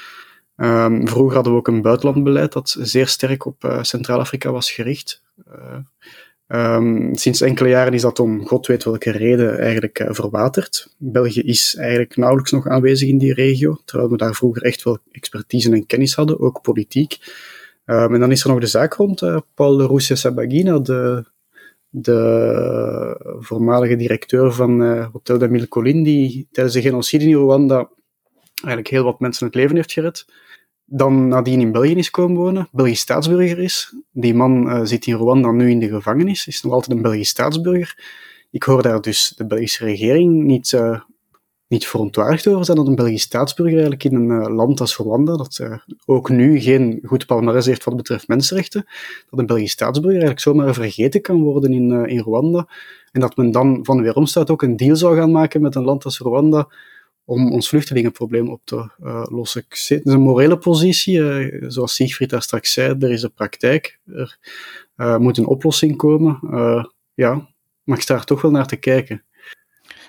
[0.56, 5.22] Um, vroeger hadden we ook een buitenlandbeleid dat zeer sterk op uh, Centraal-Afrika was gericht.
[5.48, 10.94] Uh, um, sinds enkele jaren is dat om god weet welke reden eigenlijk uh, verwaterd.
[10.98, 14.98] België is eigenlijk nauwelijks nog aanwezig in die regio, terwijl we daar vroeger echt wel
[15.10, 17.18] expertise en kennis hadden, ook politiek.
[17.86, 19.22] Um, en dan is er nog de zaak rond
[19.54, 21.24] Paul Roussia Sabagina, de,
[21.88, 27.88] de voormalige directeur van Hotel de Mille Collines, die tijdens de genocide in Rwanda
[28.64, 30.24] eigenlijk heel wat mensen het leven heeft gered
[30.86, 33.94] dan nadien in België is komen wonen, Belgisch staatsburger is.
[34.12, 37.28] Die man uh, zit in Rwanda nu in de gevangenis, is nog altijd een Belgisch
[37.28, 37.98] staatsburger.
[38.50, 41.00] Ik hoor daar dus de Belgische regering niet, uh,
[41.68, 45.36] niet verontwaardigd over zijn dat een Belgisch staatsburger eigenlijk in een uh, land als Rwanda,
[45.36, 45.60] dat
[46.06, 48.84] ook nu geen goed palmarès heeft wat betreft mensenrechten,
[49.30, 52.68] dat een Belgisch staatsburger eigenlijk zomaar vergeten kan worden in, in Rwanda.
[53.12, 56.04] En dat men dan van weeromstaat ook een deal zou gaan maken met een land
[56.04, 56.68] als Rwanda,
[57.24, 59.64] om ons vluchtelingenprobleem op te uh, lossen.
[59.68, 64.00] Het is een morele positie, uh, zoals Siegfried daar straks zei, er is een praktijk,
[64.06, 64.38] er
[64.96, 66.38] uh, moet een oplossing komen.
[67.14, 67.48] ja,
[67.82, 69.24] maar ik sta er toch wel naar te kijken.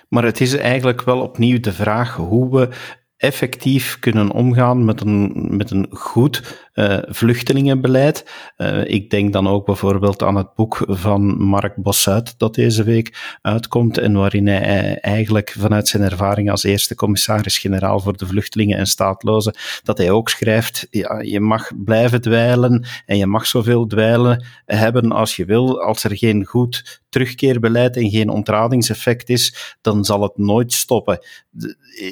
[0.08, 2.68] Maar het is eigenlijk wel opnieuw de vraag hoe we
[3.16, 8.30] effectief kunnen omgaan met een, met een goed uh, vluchtelingenbeleid.
[8.56, 13.36] Uh, ik denk dan ook bijvoorbeeld aan het boek van Mark Bossuit dat deze week
[13.42, 18.86] uitkomt en waarin hij eigenlijk vanuit zijn ervaring als eerste commissaris-generaal voor de vluchtelingen en
[18.86, 24.44] staatlozen, dat hij ook schrijft, ja, je mag blijven dweilen en je mag zoveel dweilen
[24.64, 25.80] hebben als je wil.
[25.82, 31.18] Als er geen goed terugkeerbeleid en geen ontradingseffect is, dan zal het nooit stoppen.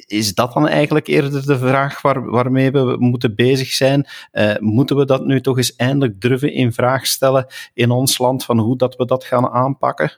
[0.06, 4.06] Is dat dan eigenlijk eerder de vraag waar, waarmee we moeten bezig zijn?
[4.32, 8.44] Uh, moeten we dat nu toch eens eindelijk durven in vraag stellen in ons land,
[8.44, 10.12] van hoe dat we dat gaan aanpakken?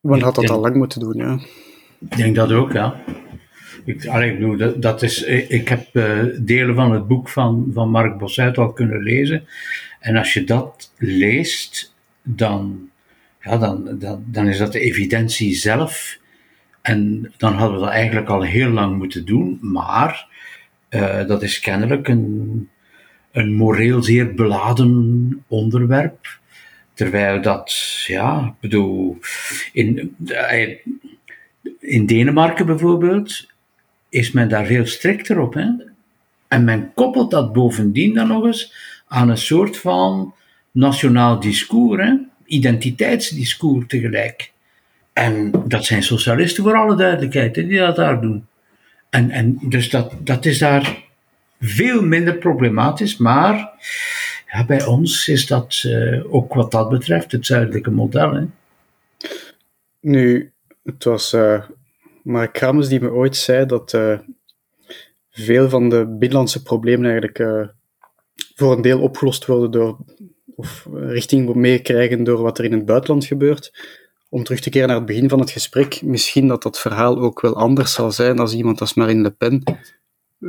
[0.00, 1.38] We hadden dat al lang moeten doen, ja.
[2.00, 3.02] Ik denk dat ook, ja.
[3.84, 7.70] Ik, allee, ik bedoel, dat, dat is, ik heb uh, delen van het boek van,
[7.74, 9.46] van Mark Bossuit al kunnen lezen.
[10.00, 12.88] En als je dat leest, dan,
[13.40, 16.18] ja, dan, dan, dan is dat de evidentie zelf.
[16.82, 19.58] En dan hadden we dat eigenlijk al heel lang moeten doen.
[19.60, 20.26] Maar
[20.90, 22.68] uh, dat is kennelijk een,
[23.34, 26.38] een moreel zeer beladen onderwerp.
[26.92, 27.72] Terwijl dat,
[28.06, 29.18] ja, ik bedoel,
[29.72, 30.16] in,
[31.80, 33.46] in Denemarken bijvoorbeeld
[34.08, 35.54] is men daar veel strikter op.
[35.54, 35.68] Hè?
[36.48, 38.74] En men koppelt dat bovendien dan nog eens
[39.08, 40.34] aan een soort van
[40.70, 42.10] nationaal discours,
[42.46, 44.52] identiteitsdiscours tegelijk.
[45.12, 48.46] En dat zijn socialisten voor alle duidelijkheid die dat daar doen.
[49.10, 51.03] En, en dus dat, dat is daar
[51.64, 53.72] veel minder problematisch, maar
[54.66, 58.34] bij ons is dat uh, ook wat dat betreft het zuidelijke model.
[58.34, 58.44] Hè.
[60.00, 61.64] Nu, het was uh,
[62.22, 64.18] Mark Kramers die me ooit zei dat uh,
[65.30, 67.68] veel van de binnenlandse problemen eigenlijk
[68.54, 69.98] voor een deel opgelost worden door,
[70.56, 73.72] of richting meekrijgen door wat er in het buitenland gebeurt.
[74.28, 77.40] Om terug te keren naar het begin van het gesprek, misschien dat dat verhaal ook
[77.40, 79.62] wel anders zal zijn als iemand als Marine Le Pen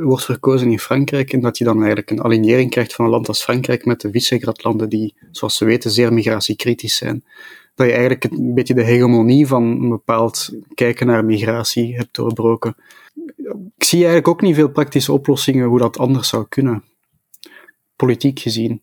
[0.04, 3.28] wordt verkozen in Frankrijk en dat je dan eigenlijk een alignering krijgt van een land
[3.28, 7.24] als Frankrijk met de Visegrad-landen die, zoals we weten, zeer migratiekritisch zijn.
[7.74, 12.76] Dat je eigenlijk een beetje de hegemonie van een bepaald kijken naar migratie hebt doorbroken.
[13.76, 16.84] Ik zie eigenlijk ook niet veel praktische oplossingen hoe dat anders zou kunnen,
[17.96, 18.82] politiek gezien.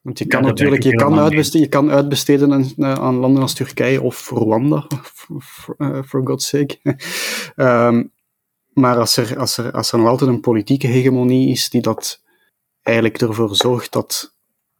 [0.00, 4.02] Want je kan natuurlijk je kan, uitbesteden, je kan uitbesteden aan, aan, landen als Turkije
[4.02, 4.86] of Rwanda,
[5.42, 6.78] for, uh, for God's sake.
[7.56, 8.10] um,
[8.72, 12.22] Maar als er, als, er, als er nog altijd een politieke hegemonie is die dat
[12.82, 14.34] eigenlijk ervoor zorgt dat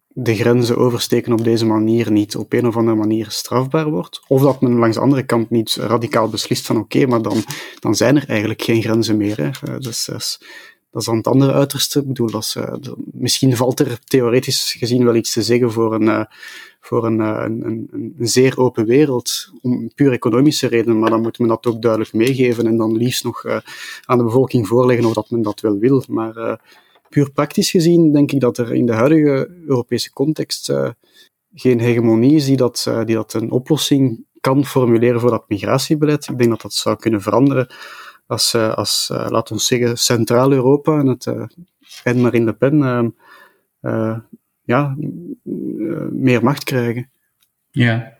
[0.07, 4.41] de grenzen oversteken op deze manier niet op een of andere manier strafbaar wordt, of
[4.41, 7.43] dat men langs de andere kant niet radicaal beslist van oké, maar dan,
[7.79, 9.37] dan zijn er eigenlijk geen grenzen meer.
[9.37, 9.77] Hè.
[9.79, 10.41] Dus, dus
[10.93, 11.99] dat is dan het andere uiterste.
[11.99, 12.73] Ik bedoel, dat is, uh,
[13.11, 16.23] misschien valt er theoretisch gezien wel iets te zeggen voor een, uh,
[16.79, 21.21] voor een, uh, een, een, een, zeer open wereld, om puur economische redenen, maar dan
[21.21, 23.45] moet men dat ook duidelijk meegeven en dan liefst nog
[24.05, 26.03] aan de bevolking voorleggen of dat men dat wel wil.
[26.07, 26.61] Maar
[27.09, 30.73] puur praktisch gezien denk ik dat er in de huidige Europese context
[31.53, 36.27] geen hegemonie is die dat, die dat een oplossing kan formuleren voor dat migratiebeleid.
[36.27, 37.67] Ik denk dat dat zou kunnen veranderen
[38.27, 41.45] als, uh, als uh, laten we zeggen, Centraal-Europa en, het, uh,
[42.03, 43.15] en Marine Le Pen
[44.65, 44.95] ja,
[46.11, 47.09] meer macht krijgen.
[47.71, 48.17] Ja,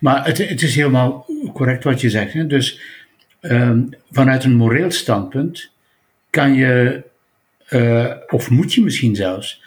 [0.00, 2.32] maar het, het is helemaal correct wat je zegt.
[2.32, 2.46] Hè?
[2.46, 2.80] Dus
[3.40, 5.70] um, vanuit een moreel standpunt
[6.30, 7.02] kan je,
[8.28, 9.62] of moet je misschien zelfs,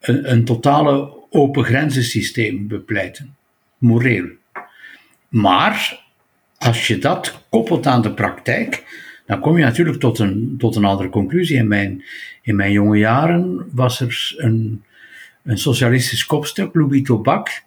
[0.00, 3.36] een, een totale open grenzensysteem bepleiten.
[3.78, 4.28] Moreel.
[5.28, 6.02] Maar
[6.58, 10.84] als je dat koppelt aan de praktijk, dan kom je natuurlijk tot een, tot een
[10.84, 11.56] andere conclusie.
[11.56, 12.04] In mijn,
[12.42, 14.82] in mijn jonge jaren was er een,
[15.42, 17.62] een socialistisch kopstuk, Louis Tobak.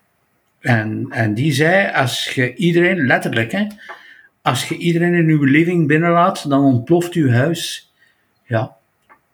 [0.60, 3.68] En, en die zei, als je iedereen, letterlijk hè,
[4.42, 7.92] als je iedereen in uw living binnenlaat, dan ontploft uw huis.
[8.46, 8.76] Ja,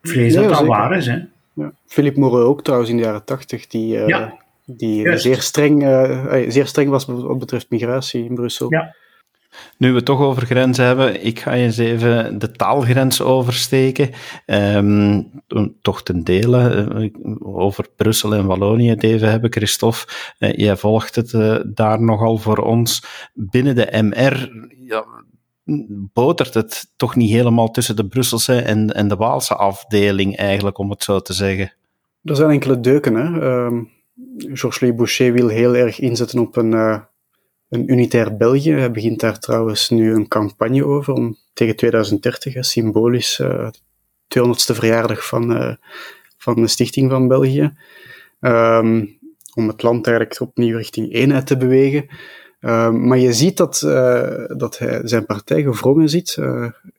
[0.02, 1.06] vrees dat dat waar is.
[1.06, 1.20] Hè.
[1.54, 1.74] Ja.
[1.86, 4.32] Philippe Moreau ook trouwens in de jaren tachtig, die, uh,
[4.66, 8.72] die zeer, streng, uh, zeer streng was wat betreft migratie in Brussel.
[8.72, 8.96] Ja.
[9.78, 14.10] Nu we het toch over grenzen hebben, ik ga eens even de taalgrens oversteken.
[14.46, 15.32] Um,
[15.82, 19.52] toch ten dele uh, over Brussel en Wallonië het even hebben.
[19.52, 20.08] Christophe,
[20.40, 23.04] uh, jij volgt het uh, daar nogal voor ons.
[23.34, 25.06] Binnen de MR ja,
[26.14, 30.90] botert het toch niet helemaal tussen de Brusselse en, en de Waalse afdeling eigenlijk, om
[30.90, 31.74] het zo te zeggen.
[32.24, 33.16] Er zijn enkele deuken.
[33.16, 33.42] Hè?
[33.66, 33.92] Um,
[34.38, 37.04] Georges-Louis Boucher wil heel erg inzetten op een
[37.74, 38.72] een unitair België.
[38.72, 43.70] Hij begint daar trouwens nu een campagne over om tegen 2030, symbolisch, uh,
[44.28, 45.74] de 200ste verjaardag van, uh,
[46.38, 47.74] van de stichting van België.
[48.40, 49.22] Um,
[49.56, 52.06] om het land eigenlijk opnieuw richting eenheid te bewegen.
[52.62, 56.38] Um, maar je ziet dat, uh, dat hij zijn partij gevrongen zit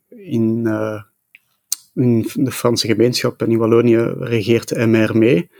[0.08, 0.66] in,
[1.94, 5.50] in de Franse gemeenschap en in Wallonië regeert MR mee.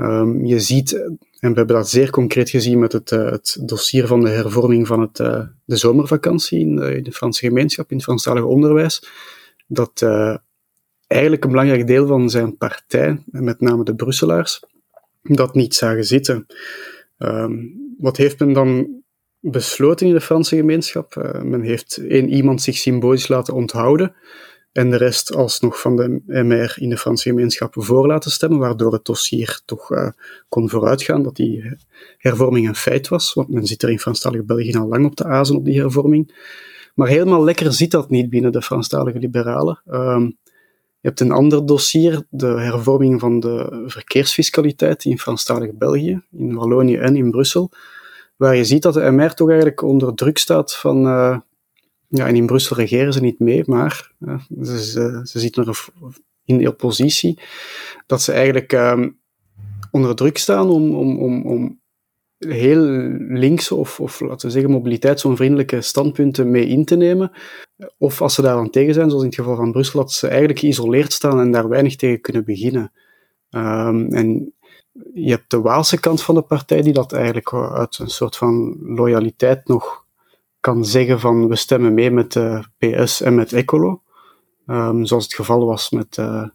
[0.00, 0.92] Um, je ziet
[1.38, 4.86] en we hebben dat zeer concreet gezien met het, uh, het dossier van de hervorming
[4.86, 9.08] van het, uh, de zomervakantie in de, Franse gemeenschap, in het Franstalige onderwijs.
[9.66, 10.36] Dat uh,
[11.06, 14.62] eigenlijk een belangrijk deel van zijn partij, met name de Brusselaars,
[15.22, 16.46] dat niet zagen zitten.
[17.18, 18.88] Um, wat heeft men dan
[19.40, 21.14] besloten in de Franse gemeenschap?
[21.42, 24.14] men heeft één iemand zich symbolisch laten onthouden
[24.76, 28.92] en de rest alsnog van de MR in de Franse gemeenschap voor laten stemmen, waardoor
[28.92, 30.08] het dossier toch uh,
[30.48, 31.76] kon vooruitgaan dat die
[32.18, 35.24] hervorming een feit was, want men zit er in Franstalig België al lang op te
[35.24, 36.34] azen op die hervorming.
[36.94, 39.82] Maar helemaal lekker zit dat niet binnen de Franstalige liberalen.
[39.90, 40.36] Um,
[41.00, 46.96] je hebt een ander dossier, de hervorming van de verkeersfiscaliteit in Franstalig België, in Wallonië
[46.96, 47.70] en in Brussel,
[48.36, 51.06] waar je ziet dat de MR toch eigenlijk onder druk staat van...
[51.06, 51.38] Uh,
[52.08, 54.12] ja, en in Brussel regeren ze niet mee, maar
[54.60, 55.86] ze, ze, ze zitten er
[56.44, 57.40] in de oppositie,
[58.06, 59.18] dat ze eigenlijk um,
[59.90, 61.80] onder druk staan om, om, om, om
[62.38, 62.82] heel
[63.18, 67.32] linkse of, of laten we zeggen mobiliteitsonvriendelijke standpunten mee in te nemen.
[67.98, 70.28] Of als ze daar aan tegen zijn, zoals in het geval van Brussel, dat ze
[70.28, 72.92] eigenlijk geïsoleerd staan en daar weinig tegen kunnen beginnen.
[73.50, 74.54] Um, en
[75.14, 78.78] je hebt de Waalse kant van de partij die dat eigenlijk uit een soort van
[78.82, 80.05] loyaliteit nog
[80.66, 84.02] kan zeggen van we stemmen mee met de PS en met Ecolo.
[84.66, 86.48] Um, zoals het geval was met, uh,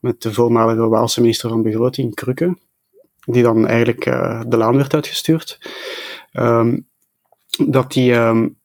[0.00, 2.56] met de voormalige Waalse minister van Begroting, Krukke
[3.24, 5.58] die dan eigenlijk uh, de laan werd uitgestuurd,
[6.32, 6.88] um,
[7.66, 8.58] dat, die, um,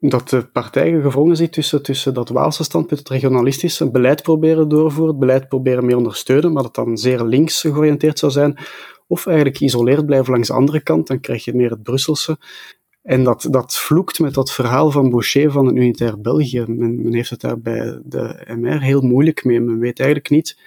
[0.00, 5.10] dat de partij gevrongen zit tussen, tussen dat Waalse standpunt, het regionalistische, beleid proberen doorvoeren,
[5.10, 8.58] het beleid proberen mee ondersteunen, maar dat dan zeer links georiënteerd zou zijn,
[9.06, 12.38] of eigenlijk geïsoleerd blijven langs de andere kant, dan krijg je meer het Brusselse.
[13.08, 16.64] En dat, dat vloekt met dat verhaal van Boucher van een unitair België.
[16.66, 19.60] Men, men heeft het daar bij de MR heel moeilijk mee.
[19.60, 20.58] Men weet eigenlijk niet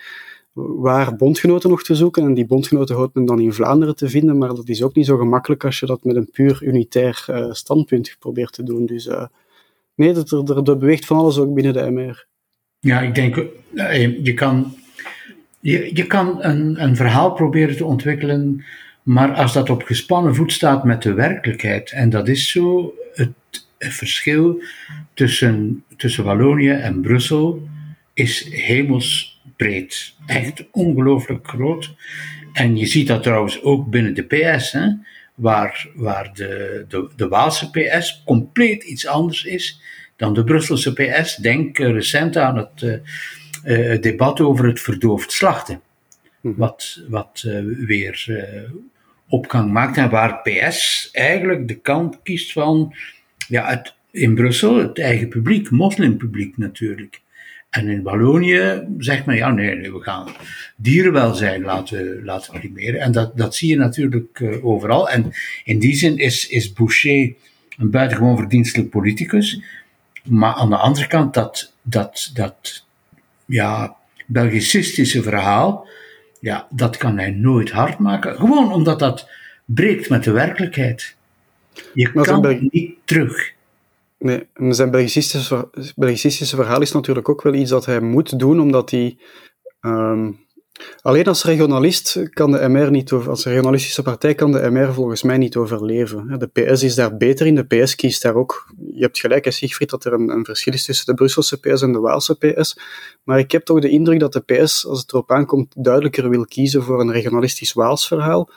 [0.53, 2.23] waar bondgenoten nog te zoeken.
[2.23, 5.05] En die bondgenoten houdt men dan in Vlaanderen te vinden, maar dat is ook niet
[5.05, 8.85] zo gemakkelijk als je dat met een puur unitair uh, standpunt probeert te doen.
[8.85, 9.25] Dus uh,
[9.95, 12.25] nee, dat er, er, beweegt van alles ook binnen de MR.
[12.79, 13.35] Ja, ik denk,
[13.73, 14.73] uh, je kan,
[15.59, 18.63] je, je kan een, een verhaal proberen te ontwikkelen,
[19.03, 23.29] maar als dat op gespannen voet staat met de werkelijkheid, en dat is zo het,
[23.77, 24.63] verschil
[25.13, 27.67] tussen, tussen Wallonië en Brussel,
[28.13, 30.15] is hemels breed.
[30.25, 31.95] Echt ongelooflijk groot.
[32.53, 34.87] En je ziet dat trouwens ook binnen de PS, hè,
[35.35, 39.81] waar, waar de, de, de Waalse PS compleet iets anders is
[40.15, 41.35] dan de Brusselse PS.
[41.35, 43.01] Denk recent aan het
[43.63, 45.81] uh, debat over het verdoofd slachten.
[46.41, 46.55] Mhm.
[46.57, 48.69] Wat, wat uh, weer uh,
[49.27, 52.93] opgang maakt en waar PS eigenlijk de kant kiest van
[53.47, 57.21] ja, in Brussel het eigen publiek, moslimpubliek natuurlijk.
[57.69, 60.27] En in Wallonië zegt men, ja nee, we gaan
[60.75, 62.99] dierenwelzijn laten, laten primeren.
[62.99, 65.09] En dat, dat zie je natuurlijk uh, overal.
[65.09, 65.31] En
[65.63, 67.33] in die zin is, is Boucher
[67.77, 69.61] een buitengewoon verdienstelijk politicus.
[70.23, 72.85] Maar aan de andere kant, dat, dat, dat
[73.45, 73.95] ja,
[74.27, 75.87] Belgicistische verhaal,
[76.41, 78.35] ja, dat kan hij nooit hard maken.
[78.35, 79.29] Gewoon omdat dat
[79.65, 81.15] breekt met de werkelijkheid.
[81.93, 83.53] Je kan niet terug.
[84.17, 88.91] Nee, zijn Belgicistische, Belgicistische verhaal is natuurlijk ook wel iets dat hij moet doen, omdat
[88.91, 89.17] hij...
[89.81, 90.39] Um,
[91.01, 93.29] alleen als regionalist kan de MR niet over...
[93.29, 96.39] Als regionalistische partij kan de MR volgens mij niet overleven.
[96.39, 98.73] De PS is daar beter in, de PS kiest daar ook...
[98.93, 101.99] Je hebt gelijk, Sigfried, dat er een, verschil is tussen de Brusselse PS en de
[101.99, 102.77] Waalse PS.
[103.23, 106.45] Maar ik heb toch de indruk dat de PS, als het erop aankomt, duidelijker wil
[106.45, 108.49] kiezen voor een regionalistisch Waals verhaal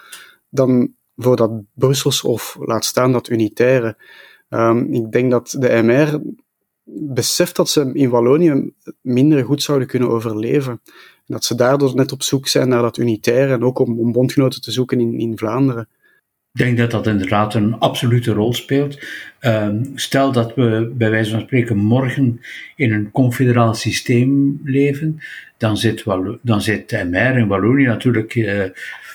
[0.54, 3.96] dan voor dat Brussels of, laat staan, dat unitaire.
[4.48, 6.20] Um, ik denk dat de MR
[7.14, 10.80] beseft dat ze in Wallonië minder goed zouden kunnen overleven.
[11.26, 14.12] En dat ze daardoor net op zoek zijn naar dat unitair en ook om, om
[14.12, 15.88] bondgenoten te zoeken in, in Vlaanderen.
[16.52, 18.98] Ik denk dat dat inderdaad een absolute rol speelt.
[19.40, 22.40] Um, stel dat we bij wijze van spreken morgen
[22.76, 25.20] in een confederaal systeem leven,
[25.56, 26.04] dan zit,
[26.42, 28.64] dan zit MR in Wallonië natuurlijk uh,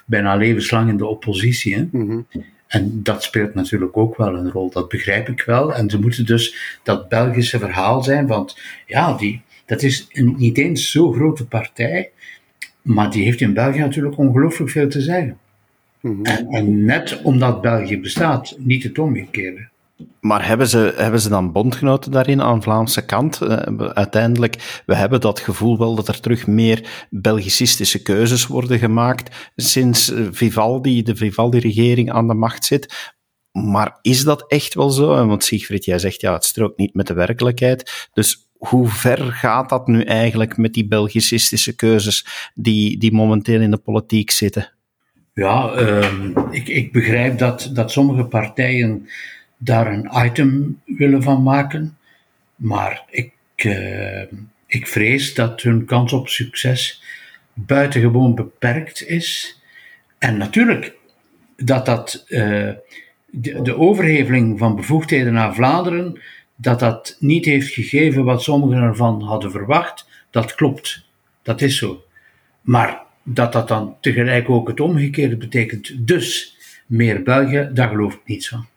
[0.06, 1.76] bijna levenslang in de oppositie.
[1.76, 1.88] Hè?
[1.92, 2.26] Mm -hmm.
[2.68, 5.74] En dat speelt natuurlijk ook wel een rol, dat begrijp ik wel.
[5.74, 10.58] En ze moeten dus dat Belgische verhaal zijn, want ja, die, dat is een, niet
[10.58, 12.10] eens zo'n grote partij,
[12.82, 15.38] maar die heeft in België natuurlijk ongelooflijk veel te zeggen.
[16.02, 16.26] Mhm.
[16.26, 19.68] en, en, net omdat België bestaat, niet het omgekeerde.
[20.20, 23.40] Maar hebben ze, hebben ze dan bondgenoten daarin aan de Vlaamse kant?
[23.42, 23.58] Uh,
[23.94, 30.12] uiteindelijk, we hebben dat gevoel wel dat er terug meer Belgicistische keuzes worden gemaakt sinds
[30.12, 33.14] eh, Vivaldi, de Vivaldi-regering aan de macht zit.
[33.52, 35.26] Maar is dat echt wel zo?
[35.26, 38.10] Want Siegfried, jij zegt ja, het strookt niet met de werkelijkheid.
[38.14, 43.72] Dus hoe ver gaat dat nu eigenlijk met die Belgicistische keuzes die, die momenteel in
[43.72, 44.72] de politiek zitten?
[45.34, 49.10] Ja, uh, ik, ik begrijp dat, dat sommige partijen
[49.58, 51.98] daar een item willen van maken.
[52.56, 53.34] Maar ik,
[53.66, 54.22] uh,
[54.68, 57.04] ik vrees dat hun kans op succes
[57.54, 59.60] buitengewoon beperkt is.
[60.18, 60.96] En natuurlijk
[61.56, 66.22] dat dat de, de, overheveling van bevoegdheden naar Vlaanderen,
[66.62, 71.06] dat dat niet heeft gegeven wat sommigen ervan hadden verwacht, dat klopt.
[71.42, 72.04] Dat is zo.
[72.62, 78.22] Maar dat dat dan tegelijk ook het omgekeerde betekent, dus meer België, daar geloof ik
[78.26, 78.68] niets van.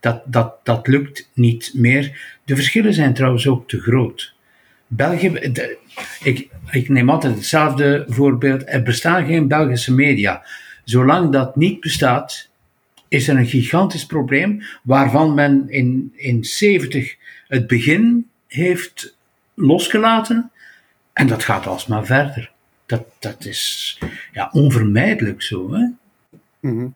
[0.00, 2.36] Dat, dat, dat lukt niet meer.
[2.44, 4.34] De verschillen zijn trouwens ook te groot.
[4.86, 5.52] België,
[6.22, 8.62] ik, ik neem altijd hetzelfde voorbeeld.
[8.66, 10.46] Er bestaan geen Belgische media.
[10.84, 12.48] Zolang dat niet bestaat,
[13.08, 17.16] is er een gigantisch probleem waarvan men in, in 70
[17.48, 19.16] het begin heeft
[19.54, 20.50] losgelaten.
[21.12, 22.52] En dat gaat alsmaar verder.
[22.86, 23.98] Dat, dat is
[24.32, 25.72] ja, onvermijdelijk zo.
[25.72, 25.80] Hè?
[26.60, 26.94] Mm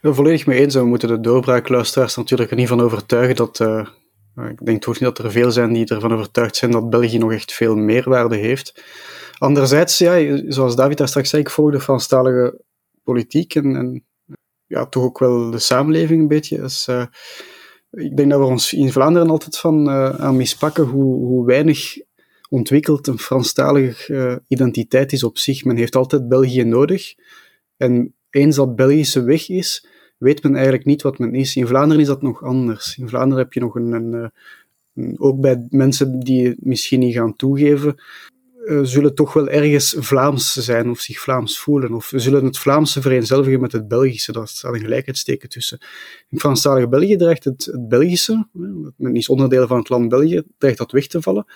[0.00, 0.14] -hmm.
[0.14, 0.74] volledig mee eens.
[0.74, 3.60] We moeten de doorbraakluisteraars natuurlijk er niet van overtuigen dat.
[3.60, 3.88] Uh,
[4.50, 7.32] ik denk toch niet dat er veel zijn die ervan overtuigd zijn dat België nog
[7.32, 8.84] echt veel meerwaarde heeft.
[9.38, 12.60] Anderzijds, ja, zoals David daar straks zei, ik volg de Franstalige
[13.02, 14.04] politiek en, en
[14.66, 16.60] ja, toch ook wel de samenleving een beetje.
[16.60, 17.04] Dus, uh,
[17.90, 21.98] ik denk dat we ons in Vlaanderen altijd van uh, aan mispakken hoe, hoe weinig
[22.48, 25.64] ontwikkeld een Franstalige uh, identiteit is op zich.
[25.64, 27.14] Men heeft altijd België nodig.
[27.76, 29.86] En eens dat Belgische weg is,
[30.18, 31.56] weet men eigenlijk niet wat men is.
[31.56, 32.98] In Vlaanderen is dat nog anders.
[32.98, 34.30] In Vlaanderen heb je nog een, een,
[34.94, 37.96] een ook bij mensen die het misschien niet gaan toegeven,
[38.68, 41.92] uh, zullen toch wel ergens Vlaams zijn of zich Vlaams voelen.
[41.92, 44.32] Of zullen het Vlaamse vereenzelvigen met het Belgische.
[44.32, 45.78] Daar staat een gelijkheidsteken tussen.
[46.28, 48.48] In Franstalige België dreigt het, Belgische,
[48.96, 51.46] men is onderdeel van het land België, dreigt dat weg te vallen.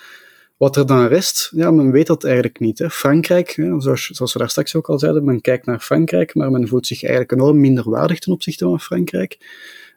[0.57, 2.79] Wat er dan rest, ja, men weet dat eigenlijk niet.
[2.79, 2.89] Hè.
[2.89, 6.51] Frankrijk, hè, zoals, zoals we daar straks ook al zeiden, men kijkt naar Frankrijk, maar
[6.51, 9.37] men voelt zich eigenlijk enorm minderwaardig ten opzichte van Frankrijk.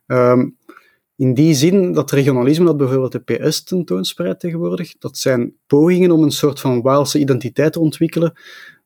[0.07, 0.57] Um,
[1.17, 6.23] in die zin, dat regionalisme dat bijvoorbeeld de PS tentoonspreidt tegenwoordig, dat zijn pogingen om
[6.23, 8.33] een soort van Waalse identiteit te ontwikkelen.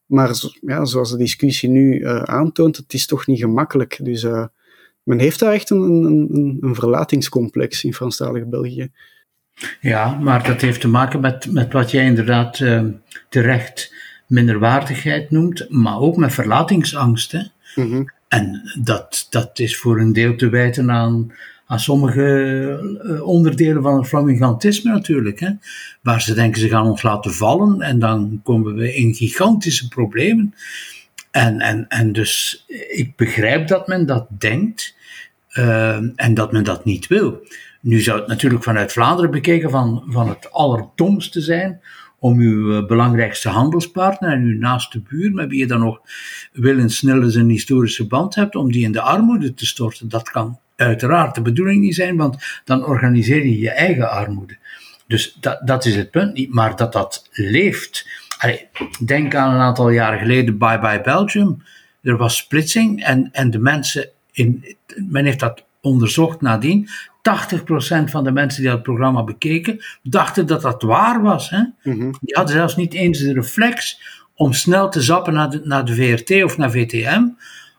[0.06, 3.98] Maar ja, zoals de discussie nu uh, aantoont, het is toch niet gemakkelijk.
[4.02, 4.44] Dus uh,
[5.02, 8.90] men heeft daar echt een, een, een verlatingscomplex in Franstalig België.
[9.80, 12.84] Ja, maar dat heeft te maken met, met wat jij inderdaad uh,
[13.28, 13.94] terecht
[14.26, 17.32] minderwaardigheid noemt, maar ook met verlatingsangst.
[17.32, 17.42] Hè?
[17.74, 18.12] Mm -hmm.
[18.28, 21.32] En dat, dat is voor een deel te wijten aan,
[21.70, 22.22] aan sommige
[23.04, 25.40] uh, onderdelen van het flamingantisme natuurlijk.
[25.40, 25.50] Hè?
[26.02, 30.54] Waar ze denken ze gaan ons laten vallen en dan komen we in gigantische problemen.
[31.30, 34.96] En, en, en dus ik begrijp dat men dat denkt
[35.52, 37.46] uh, en dat men dat niet wil.
[37.80, 41.80] Nu zou het natuurlijk vanuit Vlaanderen bekeken van, van het allerdomste zijn
[42.18, 46.00] om uw eh, belangrijkste handelspartner en uw naaste buur, met wie je dan nog
[46.86, 50.08] snel eens een historische band hebt, om die in de armoede te storten.
[50.08, 54.56] Dat kan uiteraard de bedoeling niet zijn, want dan organiseer je je eigen armoede.
[55.06, 58.08] Dus dat, dat is het punt niet, maar dat dat leeft.
[58.38, 58.68] Allee,
[59.04, 61.62] denk aan een aantal jaren geleden, Bye Bye Belgium.
[62.02, 66.90] Er was splitsing en, en de mensen, in, men heeft dat onderzocht nadien, 80%
[68.04, 71.50] van de mensen die dat programma bekeken, dachten dat dat waar was.
[71.50, 71.62] Hè?
[71.82, 74.02] Mm Die hadden zelfs niet eens de reflex
[74.34, 77.22] om snel te zappen naar de, naar de VRT of naar VTM,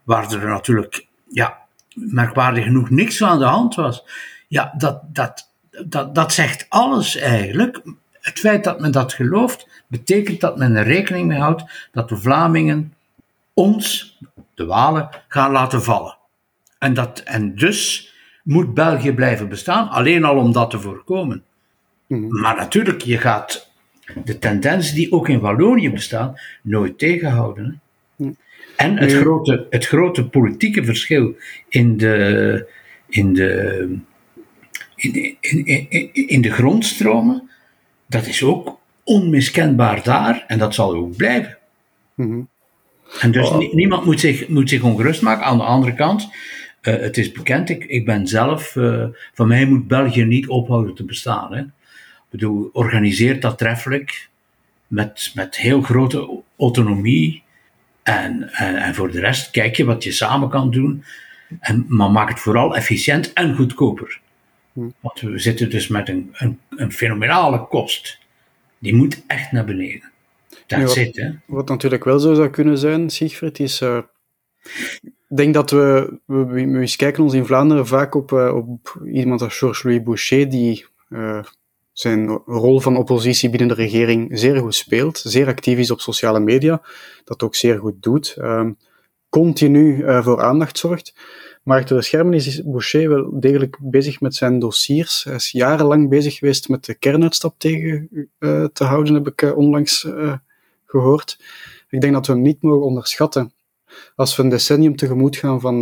[0.03, 1.60] waar er natuurlijk, ja,
[1.93, 4.03] merkwaardig genoeg niks aan de hand was.
[4.47, 5.49] Ja, dat, dat,
[5.85, 7.81] dat, dat zegt alles eigenlijk.
[8.21, 12.17] Het feit dat men dat gelooft, betekent dat men er rekening mee houdt dat de
[12.17, 12.93] Vlamingen
[13.53, 14.17] ons,
[14.53, 16.17] de Walen, gaan laten vallen.
[16.77, 18.13] En, dat, en dus
[18.43, 21.43] moet België blijven bestaan, alleen al om dat te voorkomen.
[22.07, 22.39] Mhm.
[22.41, 23.69] Maar natuurlijk, je gaat
[24.23, 27.65] de tendensen die ook in Wallonië bestaan, nooit tegenhouden.
[27.65, 27.75] Mhm.
[28.75, 31.35] En het, grote, het grote politieke verschil
[31.69, 32.67] in de,
[33.09, 33.97] in de,
[34.95, 37.49] in, in, in, in de grondstromen,
[38.07, 41.57] dat is ook onmiskenbaar daar en dat zal ook blijven.
[42.15, 42.41] Mhm.
[43.19, 43.73] En dus oh.
[43.73, 45.45] niemand moet zich, moet zich ongerust maken.
[45.45, 46.29] Aan de andere kant,
[46.81, 50.95] uh, het is bekend, ik, ik ben zelf, uh, van mij moet België niet ophouden
[50.95, 51.53] te bestaan.
[51.53, 51.59] Hè.
[51.59, 54.29] Ik bedoel, organiseert dat treffelijk,
[54.87, 57.43] met, met heel grote autonomie.
[58.03, 61.03] En, en, en, voor de rest kijk je wat je samen kan doen.
[61.59, 64.19] En, maar maak het vooral efficiënt en goedkoper.
[64.73, 64.89] Hm.
[64.99, 68.19] Want we zitten dus met een, een, een fenomenale kost.
[68.79, 70.11] Die moet echt naar beneden.
[70.67, 71.29] Dat ja, zit, hè.
[71.45, 73.81] Wat natuurlijk wel zo zou kunnen zijn, Siegfried, is...
[73.81, 73.97] Uh,
[75.03, 79.41] ik denk dat we, we, we, kijken ons in Vlaanderen vaak op, uh, op iemand
[79.41, 81.43] als Georges-Louis Boucher, die uh,
[81.93, 86.39] zijn rol van oppositie binnen de regering zeer goed speelt, zeer actief is op sociale
[86.39, 86.81] media,
[87.23, 88.77] dat ook zeer goed doet, um,
[89.29, 91.13] continu uh, voor aandacht zorgt.
[91.63, 95.23] Maar de schermen is Boucher wel degelijk bezig met zijn dossiers.
[95.23, 98.09] Hij is jarenlang bezig geweest met de kernuitstap tegen
[98.73, 100.07] te houden, heb ik onlangs
[100.85, 101.39] gehoord.
[101.89, 103.53] Ik denk dat we hem niet mogen onderschatten
[104.15, 105.79] als we een decennium tegemoet gaan van,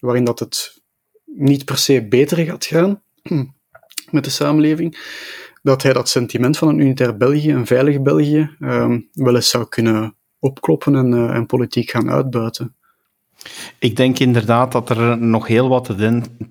[0.00, 0.82] waarin dat het
[1.24, 3.02] niet per se beter gaat gaan
[4.14, 4.98] met de samenleving,
[5.62, 9.68] dat hij dat sentiment van een unitair België, een veilig België, um, wel eens zou
[9.68, 12.76] kunnen opkloppen en, uh, en politiek gaan uitbuiten.
[13.78, 15.94] Ik denk inderdaad dat er nog heel wat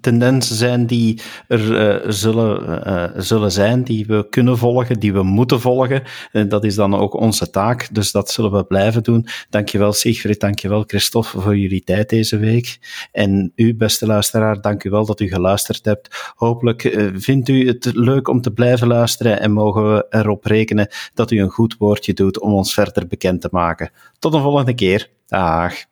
[0.02, 5.24] tendensen zijn die er uh, zullen, uh, zullen zijn, die we kunnen volgen, die we
[5.24, 6.04] moeten volgen.
[6.32, 9.28] En dat is dan ook onze taak, dus dat zullen we blijven doen.
[9.50, 12.80] Dankjewel Sigrid, dankjewel Christophe voor jullie tijd deze week.
[13.12, 16.34] En u, beste luisteraar, dank u wel dat u geluisterd hebt.
[16.36, 21.32] Hopelijk vindt u het leuk om te blijven luisteren en mogen we erop rekenen dat
[21.32, 23.92] u een goed woordje doet om ons verder bekend te maken.
[24.20, 25.10] Tot een volgende keer.
[25.28, 25.92] Dag.